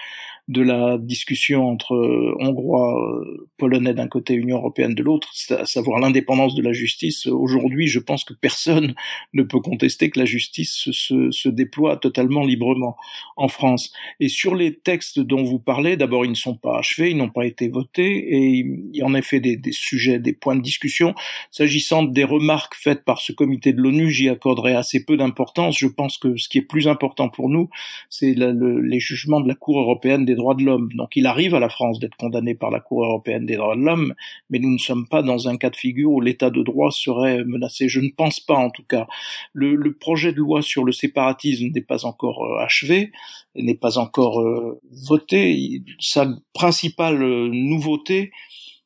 de 0.48 0.62
la 0.62 1.00
discussion 1.00 1.68
entre 1.68 1.96
euh, 1.96 2.36
Hongrois, 2.40 2.96
euh, 3.02 3.50
Polonais 3.58 3.96
d'un 3.96 4.08
côté, 4.08 4.36
Union 4.36 4.58
européenne 4.58 4.94
de 4.94 5.02
l'autre, 5.02 5.32
à 5.50 5.66
savoir 5.66 6.00
l'indépendance 6.00 6.54
de 6.54 6.62
la 6.62 6.72
justice. 6.72 7.26
Aujourd'hui, 7.26 7.88
je 7.88 8.00
pense 8.00 8.24
que 8.24 8.34
personne 8.34 8.94
ne 9.34 9.42
peut 9.42 9.60
contester 9.60 10.12
que 10.12 10.20
la 10.20 10.26
justice 10.26 10.92
se, 10.92 11.50
déploie 11.50 11.98
totalement 11.98 12.46
librement 12.46 12.96
en 13.38 13.48
France. 13.48 13.92
Et 14.20 14.30
sur 14.30 14.56
les 14.56 14.76
textes 14.76 15.20
dont 15.20 15.44
vous 15.44 15.60
parlez, 15.60 15.98
d'abord, 15.98 16.26
ils 16.26 16.32
ne 16.32 16.36
sont 16.36 16.56
pas 16.56 16.78
achevés, 16.78 17.12
ils 17.12 17.18
n'ont 17.18 17.30
pas 17.30 17.46
été 17.46 17.68
votés, 17.68 18.36
et 18.36 18.50
il 18.60 18.90
y 18.96 19.04
en 19.04 19.14
a 19.14 19.22
fait 19.22 19.40
des, 19.40 19.58
des 19.58 19.72
sujets, 19.72 20.20
des 20.20 20.34
points 20.34 20.56
de 20.56 20.62
discussion. 20.62 21.16
S'agissant 21.50 22.04
des 22.04 22.24
remarques 22.24 22.76
faites 22.76 23.04
par 23.04 23.20
ce 23.20 23.32
comité 23.32 23.74
de 23.74 23.82
l'ONU, 23.82 24.12
j'y 24.12 24.30
accorderai 24.30 24.76
assez 24.76 25.04
peu 25.06 25.18
d'importance. 25.18 25.78
Je 25.80 25.88
pense 25.88 26.18
que 26.18 26.36
ce 26.38 26.50
qui 26.50 26.60
est 26.60 26.68
plus 26.68 26.88
important 26.88 27.30
pour 27.30 27.50
nous, 27.50 27.70
c'est 28.10 28.34
le, 28.34 28.80
les 28.82 29.00
jugements 29.00 29.42
de 29.42 29.48
la 29.48 29.56
Cour 29.56 29.80
européenne 29.80 30.26
des 30.26 30.35
droits 30.36 30.56
de 30.56 30.64
l'homme. 30.64 30.90
Donc 30.94 31.16
il 31.16 31.26
arrive 31.28 31.56
à 31.56 31.60
la 31.60 31.70
France 31.70 32.00
d'être 32.00 32.16
condamné 32.16 32.56
par 32.56 32.72
la 32.72 32.80
Cour 32.80 33.04
européenne 33.04 33.46
des 33.46 33.56
droits 33.56 33.76
de 33.76 33.82
l'homme, 33.82 34.14
mais 34.50 34.60
nous 34.60 34.72
ne 34.72 34.78
sommes 34.78 35.08
pas 35.08 35.22
dans 35.22 35.48
un 35.48 35.58
cas 35.58 35.70
de 35.70 35.76
figure 35.76 36.12
où 36.12 36.22
l'état 36.22 36.50
de 36.50 36.62
droit 36.62 36.92
serait 36.92 37.44
menacé. 37.44 37.88
Je 37.88 38.00
ne 38.00 38.10
pense 38.10 38.40
pas 38.40 38.56
en 38.56 38.70
tout 38.70 38.84
cas. 38.84 39.08
Le, 39.54 39.94
projet 39.94 40.34
de 40.34 40.38
loi 40.38 40.62
sur 40.62 40.84
le 40.84 40.92
séparatisme 40.92 41.70
n'est 41.74 41.82
pas 41.82 42.06
encore 42.06 42.44
euh, 42.46 42.60
achevé, 42.60 43.12
n'est 43.56 43.76
pas 43.76 43.98
encore 43.98 44.42
euh, 44.42 44.80
voté. 45.08 45.82
Sa 46.00 46.28
principale 46.54 47.24
euh, 47.24 47.50
nouveauté, 47.52 48.32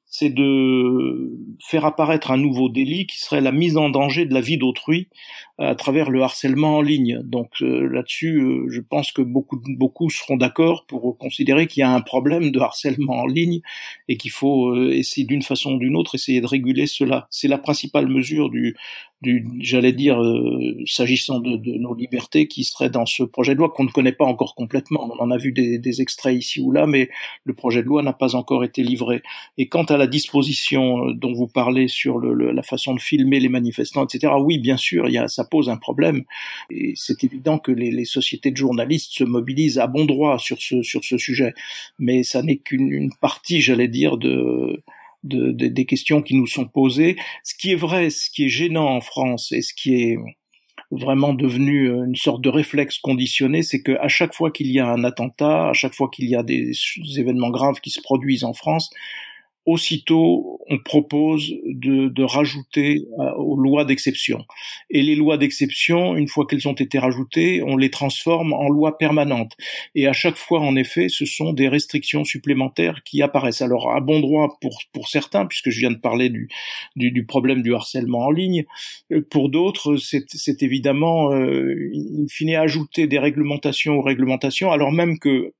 c'est 0.09 0.31
de 0.31 1.37
faire 1.59 1.85
apparaître 1.85 2.31
un 2.31 2.37
nouveau 2.37 2.67
délit 2.67 3.05
qui 3.05 3.19
serait 3.19 3.41
la 3.41 3.51
mise 3.51 3.77
en 3.77 3.89
danger 3.89 4.25
de 4.25 4.33
la 4.33 4.41
vie 4.41 4.57
d'autrui 4.57 5.07
à 5.59 5.75
travers 5.75 6.09
le 6.09 6.23
harcèlement 6.23 6.77
en 6.77 6.81
ligne. 6.81 7.21
Donc 7.23 7.61
euh, 7.61 7.87
là-dessus, 7.87 8.41
euh, 8.41 8.65
je 8.69 8.81
pense 8.81 9.11
que 9.11 9.21
beaucoup 9.21 9.61
beaucoup 9.77 10.09
seront 10.09 10.37
d'accord 10.37 10.85
pour 10.87 11.17
considérer 11.17 11.67
qu'il 11.67 11.81
y 11.81 11.83
a 11.83 11.91
un 11.91 12.01
problème 12.01 12.51
de 12.51 12.59
harcèlement 12.59 13.19
en 13.19 13.27
ligne 13.27 13.61
et 14.07 14.17
qu'il 14.17 14.31
faut 14.31 14.73
euh, 14.73 14.91
essayer 14.91 15.27
d'une 15.27 15.41
façon 15.43 15.73
ou 15.73 15.79
d'une 15.79 15.95
autre 15.95 16.15
essayer 16.15 16.41
de 16.41 16.47
réguler 16.47 16.87
cela. 16.87 17.27
C'est 17.29 17.47
la 17.47 17.57
principale 17.57 18.07
mesure 18.07 18.49
du 18.49 18.75
j'allais 19.21 19.91
dire, 19.91 20.21
euh, 20.21 20.75
s'agissant 20.85 21.39
de, 21.39 21.57
de, 21.57 21.77
nos 21.77 21.93
libertés, 21.93 22.47
qui 22.47 22.63
serait 22.63 22.89
dans 22.89 23.05
ce 23.05 23.23
projet 23.23 23.53
de 23.53 23.59
loi 23.59 23.69
qu'on 23.69 23.83
ne 23.83 23.89
connaît 23.89 24.13
pas 24.13 24.25
encore 24.25 24.55
complètement. 24.55 25.09
On 25.13 25.21
en 25.21 25.31
a 25.31 25.37
vu 25.37 25.51
des, 25.51 25.77
des 25.77 26.01
extraits 26.01 26.37
ici 26.37 26.61
ou 26.61 26.71
là, 26.71 26.87
mais 26.87 27.09
le 27.43 27.53
projet 27.53 27.81
de 27.81 27.87
loi 27.87 28.01
n'a 28.01 28.13
pas 28.13 28.35
encore 28.35 28.63
été 28.63 28.81
livré. 28.81 29.21
Et 29.57 29.67
quant 29.67 29.83
à 29.83 29.97
la 29.97 30.07
disposition 30.07 31.09
euh, 31.09 31.13
dont 31.13 31.33
vous 31.33 31.47
parlez 31.47 31.89
sur 31.89 32.17
le, 32.17 32.51
la 32.51 32.63
façon 32.63 32.93
de 32.93 32.99
filmer 33.01 33.39
les 33.39 33.49
manifestants, 33.49 34.05
etc., 34.05 34.33
oui, 34.39 34.57
bien 34.57 34.77
sûr, 34.77 35.09
y 35.09 35.17
a, 35.17 35.27
ça 35.27 35.43
pose 35.43 35.69
un 35.69 35.77
problème. 35.77 36.23
Et 36.69 36.93
c'est 36.95 37.23
évident 37.23 37.59
que 37.59 37.71
les, 37.71 37.91
les, 37.91 38.05
sociétés 38.05 38.51
de 38.51 38.57
journalistes 38.57 39.11
se 39.11 39.23
mobilisent 39.23 39.79
à 39.79 39.87
bon 39.87 40.05
droit 40.05 40.39
sur 40.39 40.61
ce, 40.61 40.81
sur 40.81 41.03
ce 41.03 41.17
sujet. 41.17 41.53
Mais 41.99 42.23
ça 42.23 42.41
n'est 42.41 42.57
qu'une 42.57 43.11
partie, 43.19 43.61
j'allais 43.61 43.87
dire, 43.89 44.17
de 44.17 44.81
de, 45.23 45.51
des 45.51 45.85
questions 45.85 46.21
qui 46.21 46.35
nous 46.35 46.47
sont 46.47 46.65
posées. 46.65 47.17
Ce 47.43 47.55
qui 47.55 47.71
est 47.71 47.75
vrai, 47.75 48.09
ce 48.09 48.29
qui 48.29 48.45
est 48.45 48.49
gênant 48.49 48.87
en 48.87 49.01
France 49.01 49.51
et 49.51 49.61
ce 49.61 49.73
qui 49.73 49.95
est 49.95 50.17
vraiment 50.91 51.33
devenu 51.33 51.89
une 51.89 52.15
sorte 52.15 52.41
de 52.41 52.49
réflexe 52.49 52.97
conditionné, 52.97 53.61
c'est 53.61 53.81
que 53.81 53.97
à 53.99 54.07
chaque 54.07 54.33
fois 54.33 54.49
qu'il 54.49 54.71
y 54.71 54.79
a 54.79 54.87
un 54.87 55.03
attentat, 55.03 55.69
à 55.69 55.73
chaque 55.73 55.93
fois 55.93 56.09
qu'il 56.09 56.27
y 56.27 56.35
a 56.35 56.43
des 56.43 56.71
événements 57.17 57.51
graves 57.51 57.79
qui 57.79 57.91
se 57.91 58.01
produisent 58.01 58.43
en 58.43 58.53
France, 58.53 58.89
aussitôt 59.69 60.59
on 60.69 60.77
propose 60.77 61.51
de, 61.65 62.09
de 62.09 62.23
rajouter 62.23 63.05
euh, 63.19 63.31
aux 63.37 63.57
lois 63.57 63.85
d'exception. 63.85 64.45
Et 64.89 65.01
les 65.01 65.15
lois 65.15 65.37
d'exception, 65.37 66.15
une 66.15 66.27
fois 66.27 66.45
qu'elles 66.45 66.67
ont 66.67 66.73
été 66.73 66.99
rajoutées, 66.99 67.63
on 67.63 67.75
les 67.75 67.89
transforme 67.89 68.53
en 68.53 68.69
lois 68.69 68.97
permanentes. 68.97 69.53
Et 69.95 70.07
à 70.07 70.13
chaque 70.13 70.37
fois, 70.37 70.59
en 70.59 70.75
effet, 70.75 71.09
ce 71.09 71.25
sont 71.25 71.53
des 71.53 71.67
restrictions 71.67 72.23
supplémentaires 72.23 73.01
qui 73.03 73.21
apparaissent. 73.21 73.61
Alors 73.61 73.91
à 73.91 73.99
bon 73.99 74.19
droit 74.19 74.57
pour, 74.61 74.79
pour 74.93 75.07
certains, 75.07 75.45
puisque 75.47 75.71
je 75.71 75.79
viens 75.79 75.91
de 75.91 75.97
parler 75.97 76.29
du, 76.29 76.49
du, 76.95 77.11
du 77.11 77.25
problème 77.25 77.63
du 77.63 77.73
harcèlement 77.73 78.25
en 78.25 78.31
ligne, 78.31 78.65
euh, 79.11 79.25
pour 79.29 79.49
d'autres, 79.49 79.97
c'est 79.97 80.63
évidemment, 80.63 81.31
euh, 81.31 81.91
in 81.95 82.27
fine, 82.29 82.55
ajouter 82.55 83.07
des 83.07 83.19
réglementations 83.19 83.97
aux 83.97 84.01
réglementations, 84.01 84.71
alors 84.71 84.91
même 84.91 85.19
que 85.19 85.53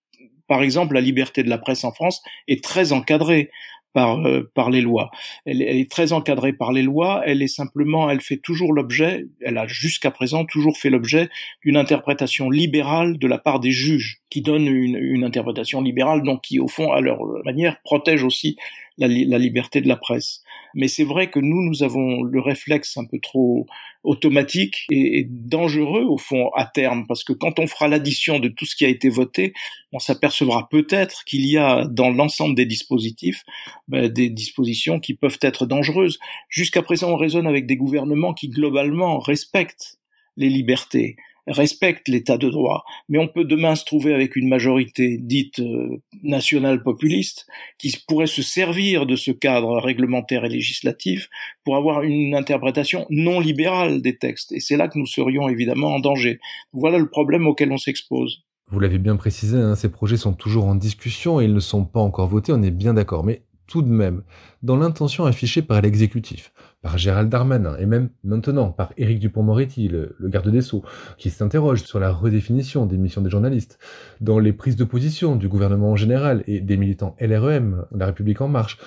par 0.48 0.64
exemple, 0.64 0.96
la 0.96 1.02
liberté 1.02 1.44
de 1.44 1.50
la 1.50 1.60
presse 1.60 1.84
en 1.84 1.92
France 1.92 2.24
est 2.48 2.64
très 2.64 2.92
encadrée 2.92 3.52
par 3.94 4.26
euh, 4.26 4.50
par 4.54 4.70
les 4.70 4.82
lois. 4.82 5.12
Elle, 5.46 5.62
est 5.62 5.90
très 5.90 6.14
encadrée 6.14 6.54
par 6.54 6.72
les 6.72 6.84
lois. 6.84 7.22
Elle 7.26 7.42
est 7.42 7.48
simplement, 7.48 8.10
elle 8.10 8.22
fait 8.22 8.38
toujours 8.38 8.74
l'objet. 8.74 9.26
Elle 9.42 9.58
a 9.58 9.68
jusqu'à 9.68 10.12
présent 10.12 10.46
toujours 10.46 10.78
fait 10.78 10.90
l'objet 10.90 11.30
d'une 11.64 11.78
interprétation 11.78 12.50
libérale 12.50 13.18
de 13.18 13.28
la 13.28 13.38
part 13.38 13.60
des 13.60 13.72
juges, 13.72 14.22
qui 14.30 14.42
donnent 14.42 14.68
une, 14.68 15.24
interprétation 15.24 15.82
libérale, 15.82 16.24
donc 16.24 16.42
qui 16.42 16.60
au 16.60 16.68
fond, 16.68 16.92
à 16.92 17.02
leur 17.02 17.20
manière, 17.46 17.82
protège 17.84 18.24
aussi 18.24 18.56
la 18.98 19.08
liberté 19.08 19.82
de 19.82 19.88
la 19.88 19.96
presse. 19.96 20.44
Mais 20.74 20.88
c'est 20.88 21.04
vrai 21.04 21.30
que 21.30 21.40
nous, 21.40 21.62
nous 21.62 21.84
avons 21.84 22.24
le 22.24 22.40
réflexe 22.40 22.98
un 22.98 23.06
peu 23.06 23.20
trop 23.20 23.68
automatique 24.04 24.86
et, 24.92 25.26
dangereux 25.30 26.04
au 26.04 26.18
fond 26.18 26.50
à 26.56 26.66
terme, 26.66 27.06
parce 27.08 27.24
que 27.24 27.34
quand 27.34 27.60
on 27.60 27.68
fera 27.68 27.88
l'addition 27.88 28.40
de 28.40 28.48
tout 28.48 28.66
ce 28.66 28.76
qui 28.76 28.86
a 28.86 28.90
été 28.90 29.10
voté, 29.10 29.54
on 29.92 30.00
s'apercevra 30.00 30.70
peut-être 30.70 31.24
qu'il 31.26 31.46
y 31.46 31.58
a 31.58 31.86
dans 31.86 32.10
l'ensemble 32.10 32.56
des 32.56 32.66
dispositifs 32.66 33.44
ben, 33.88 34.08
des 34.08 34.30
dispositions 34.30 35.00
qui 35.00 35.14
peuvent 35.14 35.40
être 35.42 35.66
dangereuses. 35.66 36.20
Jusqu'à 36.50 36.82
présent, 36.82 37.12
on 37.12 37.18
raisonne 37.18 37.48
avec 37.48 37.66
des 37.66 37.76
gouvernements 37.76 38.34
qui 38.34 38.50
globalement 38.50 39.20
respectent 39.20 40.00
les 40.38 40.50
libertés 40.50 41.18
respecte 41.50 42.08
l'état 42.08 42.38
de 42.38 42.50
droit, 42.50 42.84
mais 43.10 43.18
on 43.18 43.28
peut 43.28 43.44
demain 43.44 43.76
se 43.76 43.84
trouver 43.84 44.14
avec 44.14 44.36
une 44.36 44.48
majorité 44.48 45.18
dite 45.18 45.60
euh, 45.60 46.02
nationale 46.24 46.84
populiste 46.84 47.48
qui 47.78 47.96
pourrait 48.08 48.28
se 48.28 48.42
servir 48.42 49.06
de 49.06 49.16
ce 49.16 49.32
cadre 49.32 49.80
réglementaire 49.80 50.46
et 50.46 50.50
législatif 50.50 51.30
pour 51.64 51.76
avoir 51.76 52.04
une 52.04 52.36
interprétation 52.36 53.06
non 53.10 53.40
libérale 53.40 54.02
des 54.02 54.18
textes. 54.18 54.52
Et 54.52 54.60
c'est 54.60 54.78
là 54.78 54.88
que 54.88 54.98
nous 54.98 55.08
serions 55.08 55.50
évidemment 55.50 55.96
en 55.96 56.00
danger. 56.00 56.40
Voilà 56.74 56.98
le 56.98 57.10
problème 57.10 57.48
auquel 57.48 57.72
on 57.72 57.78
s'expose. 57.78 58.44
Vous 58.72 58.80
l'avez 58.80 59.00
bien 59.00 59.16
précisé, 59.16 59.58
hein, 59.58 59.76
ces 59.76 59.90
projets 59.90 60.18
sont 60.18 60.34
toujours 60.34 60.66
en 60.66 60.76
discussion 60.76 61.42
et 61.42 61.46
ils 61.46 61.54
ne 61.54 61.60
sont 61.60 61.86
pas 61.86 62.00
encore 62.00 62.28
votés, 62.28 62.54
on 62.54 62.62
est 62.62 62.72
bien 62.72 62.94
d'accord. 62.94 63.24
Mais 63.24 63.42
tout 63.66 63.82
de 63.82 63.90
même, 63.90 64.24
dans 64.62 64.78
l'intention 64.78 65.26
affichée 65.26 65.62
par 65.62 65.82
l'exécutif, 65.82 66.52
par 66.82 66.98
Gérald 66.98 67.30
Darmanin, 67.30 67.76
et 67.78 67.86
même 67.86 68.10
maintenant 68.24 68.72
par 68.72 68.94
Éric 68.98 69.20
Dupont-Moretti, 69.20 69.88
le, 69.88 70.16
garde 70.24 70.50
des 70.50 70.62
Sceaux, 70.62 70.84
qui 71.18 71.30
s'interroge 71.30 71.84
sur 71.84 72.00
la 72.00 72.12
redéfinition 72.12 72.86
des 72.86 72.98
missions 72.98 73.22
des 73.22 73.30
journalistes, 73.30 73.80
dans 74.22 74.40
les 74.40 74.54
prises 74.54 74.78
de 74.78 74.86
position 74.86 75.36
du 75.36 75.50
gouvernement 75.50 75.92
en 75.92 75.96
général 75.96 76.44
et 76.48 76.62
des 76.62 76.78
militants 76.78 77.16
LREM, 77.20 77.86
La 77.92 78.06
République 78.06 78.42
en 78.42 78.48
marche, 78.48 78.78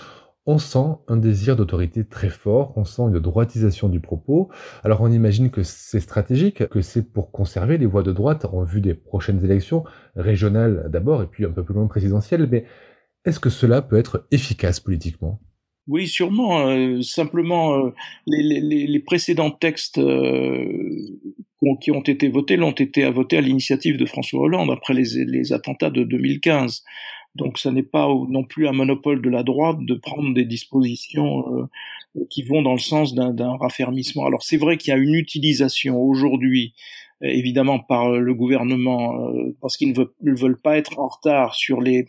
on 0.44 0.58
sent 0.58 0.96
un 1.06 1.16
désir 1.16 1.54
d'autorité 1.54 2.04
très 2.04 2.30
fort, 2.30 2.72
on 2.76 2.84
sent 2.84 3.02
une 3.02 3.20
droitisation 3.20 3.88
du 3.88 4.00
propos. 4.00 4.50
Alors 4.82 5.00
on 5.00 5.10
imagine 5.10 5.50
que 5.50 5.62
c'est 5.62 6.00
stratégique, 6.00 6.68
que 6.68 6.80
c'est 6.80 7.12
pour 7.12 7.30
conserver 7.30 7.78
les 7.78 7.86
voix 7.86 8.02
de 8.02 8.12
droite 8.12 8.46
en 8.46 8.64
vue 8.64 8.80
des 8.80 8.94
prochaines 8.94 9.44
élections, 9.44 9.84
régionales 10.16 10.88
d'abord 10.90 11.22
et 11.22 11.26
puis 11.26 11.44
un 11.44 11.50
peu 11.50 11.62
plus 11.62 11.74
loin 11.74 11.86
présidentielles, 11.86 12.48
mais 12.50 12.64
est-ce 13.24 13.38
que 13.38 13.50
cela 13.50 13.82
peut 13.82 13.96
être 13.96 14.26
efficace 14.32 14.80
politiquement? 14.80 15.40
Oui, 15.88 16.06
sûrement. 16.06 16.68
Euh, 16.68 17.02
simplement, 17.02 17.74
euh, 17.74 17.94
les, 18.26 19.00
précédents 19.00 19.50
textes 19.50 19.98
euh, 19.98 20.68
qui 21.80 21.90
ont 21.90 22.02
été 22.02 22.28
votés 22.28 22.56
l'ont 22.56 22.72
été 22.72 23.08
votés 23.10 23.38
à 23.38 23.40
l'initiative 23.40 23.96
de 23.96 24.06
François 24.06 24.40
Hollande 24.40 24.70
après 24.70 24.94
les, 24.94 25.24
les, 25.24 25.52
attentats 25.52 25.90
de 25.90 26.04
2015. 26.04 26.84
Donc, 27.34 27.58
ça 27.58 27.72
n'est 27.72 27.82
pas 27.82 28.06
non 28.28 28.44
plus 28.44 28.68
un 28.68 28.72
monopole 28.72 29.22
de 29.22 29.30
la 29.30 29.42
droite 29.42 29.78
de 29.80 29.94
prendre 29.94 30.34
des 30.34 30.44
dispositions 30.44 31.68
qui 32.28 32.42
vont 32.42 32.60
dans 32.60 32.74
le 32.74 32.78
sens 32.78 33.14
d'un 33.14 33.56
raffermissement. 33.56 34.26
Alors, 34.26 34.42
c'est 34.42 34.58
vrai 34.58 34.76
qu'il 34.76 34.90
y 34.90 34.94
a 34.94 34.98
une 34.98 35.14
utilisation 35.14 35.98
aujourd'hui 35.98 36.74
évidemment 37.22 37.78
par 37.78 38.10
le 38.10 38.34
gouvernement 38.34 39.28
euh, 39.28 39.56
parce 39.60 39.76
qu'ils 39.76 39.92
ne 39.92 40.34
veulent, 40.34 40.60
pas 40.60 40.76
être 40.76 40.98
en 40.98 41.08
retard 41.08 41.54
sur 41.54 41.80
les, 41.80 42.06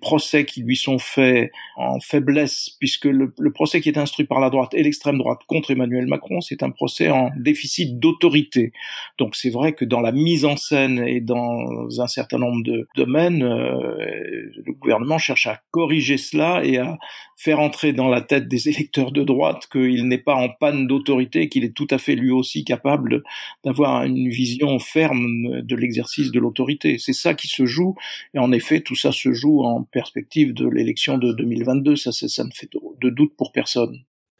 procès 0.00 0.44
qui 0.44 0.62
lui 0.62 0.76
sont 0.76 0.98
faits 0.98 1.50
en 1.76 1.98
faiblesse 2.00 2.70
puisque 2.78 3.06
le, 3.06 3.32
procès 3.52 3.80
qui 3.80 3.88
est 3.88 3.98
instruit 3.98 4.26
par 4.26 4.40
la 4.40 4.50
droite 4.50 4.74
et 4.74 4.82
l'extrême 4.82 5.18
droite 5.18 5.40
contre 5.46 5.70
Emmanuel 5.70 6.06
Macron 6.06 6.40
c'est 6.40 6.62
un 6.62 6.70
procès 6.70 7.10
en 7.10 7.30
déficit 7.36 7.98
d'autorité. 7.98 8.72
Donc 9.18 9.34
c'est 9.34 9.50
vrai 9.50 9.72
que 9.72 9.84
dans 9.84 10.00
la 10.00 10.12
mise 10.12 10.44
en 10.44 10.56
scène 10.56 11.00
et 11.06 11.20
dans 11.20 11.88
un 11.98 12.06
certain 12.06 12.38
nombre 12.38 12.62
de 12.64 12.86
domaines 12.96 13.42
euh, 13.42 14.50
le 14.64 14.72
gouvernement 14.72 15.18
cherche 15.18 15.46
à 15.46 15.60
corriger 15.70 16.16
cela 16.16 16.64
et 16.64 16.78
à 16.78 16.98
faire 17.36 17.60
entrer 17.60 17.92
dans 17.92 18.08
la 18.08 18.20
tête 18.20 18.48
des 18.48 18.68
électeurs 18.68 19.10
de 19.10 19.22
droite 19.22 19.66
qu'il 19.70 20.06
n'est 20.06 20.18
pas 20.18 20.34
en 20.34 20.48
panne 20.48 20.86
d'autorité 20.86 21.48
qu'il 21.48 21.64
est 21.64 21.74
tout 21.74 21.88
à 21.90 21.98
fait 21.98 22.14
lui 22.14 22.30
aussi 22.30 22.64
capable 22.64 23.22
d'avoir 23.64 24.04
une 24.04 24.28
vision 24.28 24.43
vision 24.44 24.78
ferme 24.78 25.62
de 25.62 25.76
l'exercice 25.76 26.30
de 26.30 26.38
l'autorité. 26.38 26.98
C'est 26.98 27.12
ça 27.12 27.34
qui 27.34 27.48
se 27.48 27.64
joue, 27.66 27.94
et 28.34 28.38
en 28.38 28.52
effet, 28.52 28.80
tout 28.80 28.96
ça 28.96 29.12
se 29.12 29.32
joue 29.32 29.62
en 29.62 29.82
perspective 29.84 30.52
de 30.52 30.68
l'élection 30.68 31.18
de 31.18 31.32
2022. 31.32 31.96
Ça, 31.96 32.12
ça 32.12 32.44
ne 32.44 32.50
fait 32.52 32.68
de 33.00 33.10
doute 33.10 33.34
pour 33.36 33.52
personne. 33.52 33.98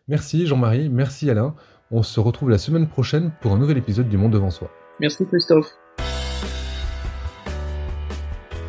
Merci 0.09 0.47
Jean-Marie, 0.47 0.91
merci 0.91 1.31
Alain. 1.31 1.55
On 1.91 2.03
se 2.03 2.21
retrouve 2.21 2.51
la 2.51 2.59
semaine 2.59 2.89
prochaine 2.89 3.33
pour 3.41 3.53
un 3.53 3.59
nouvel 3.59 3.79
épisode 3.79 4.09
du 4.09 4.19
Monde 4.19 4.33
devant 4.33 4.51
soi. 4.51 4.71
Merci 5.01 5.25
Christophe. 5.27 5.69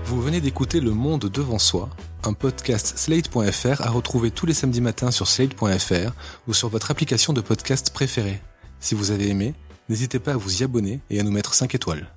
Vous 0.05 0.21
venez 0.21 0.39
d'écouter 0.39 0.79
Le 0.79 0.91
Monde 0.91 1.25
devant 1.25 1.59
soi, 1.59 1.89
un 2.23 2.33
podcast 2.33 2.97
slate.fr 2.97 3.81
à 3.81 3.89
retrouver 3.89 4.31
tous 4.31 4.45
les 4.45 4.53
samedis 4.53 4.81
matins 4.81 5.11
sur 5.11 5.27
slate.fr 5.27 6.13
ou 6.47 6.53
sur 6.53 6.69
votre 6.69 6.91
application 6.91 7.33
de 7.33 7.41
podcast 7.41 7.91
préférée. 7.93 8.39
Si 8.79 8.95
vous 8.95 9.11
avez 9.11 9.29
aimé, 9.29 9.55
n'hésitez 9.89 10.19
pas 10.19 10.33
à 10.33 10.37
vous 10.37 10.61
y 10.61 10.63
abonner 10.63 10.99
et 11.09 11.19
à 11.19 11.23
nous 11.23 11.31
mettre 11.31 11.53
5 11.53 11.75
étoiles. 11.75 12.07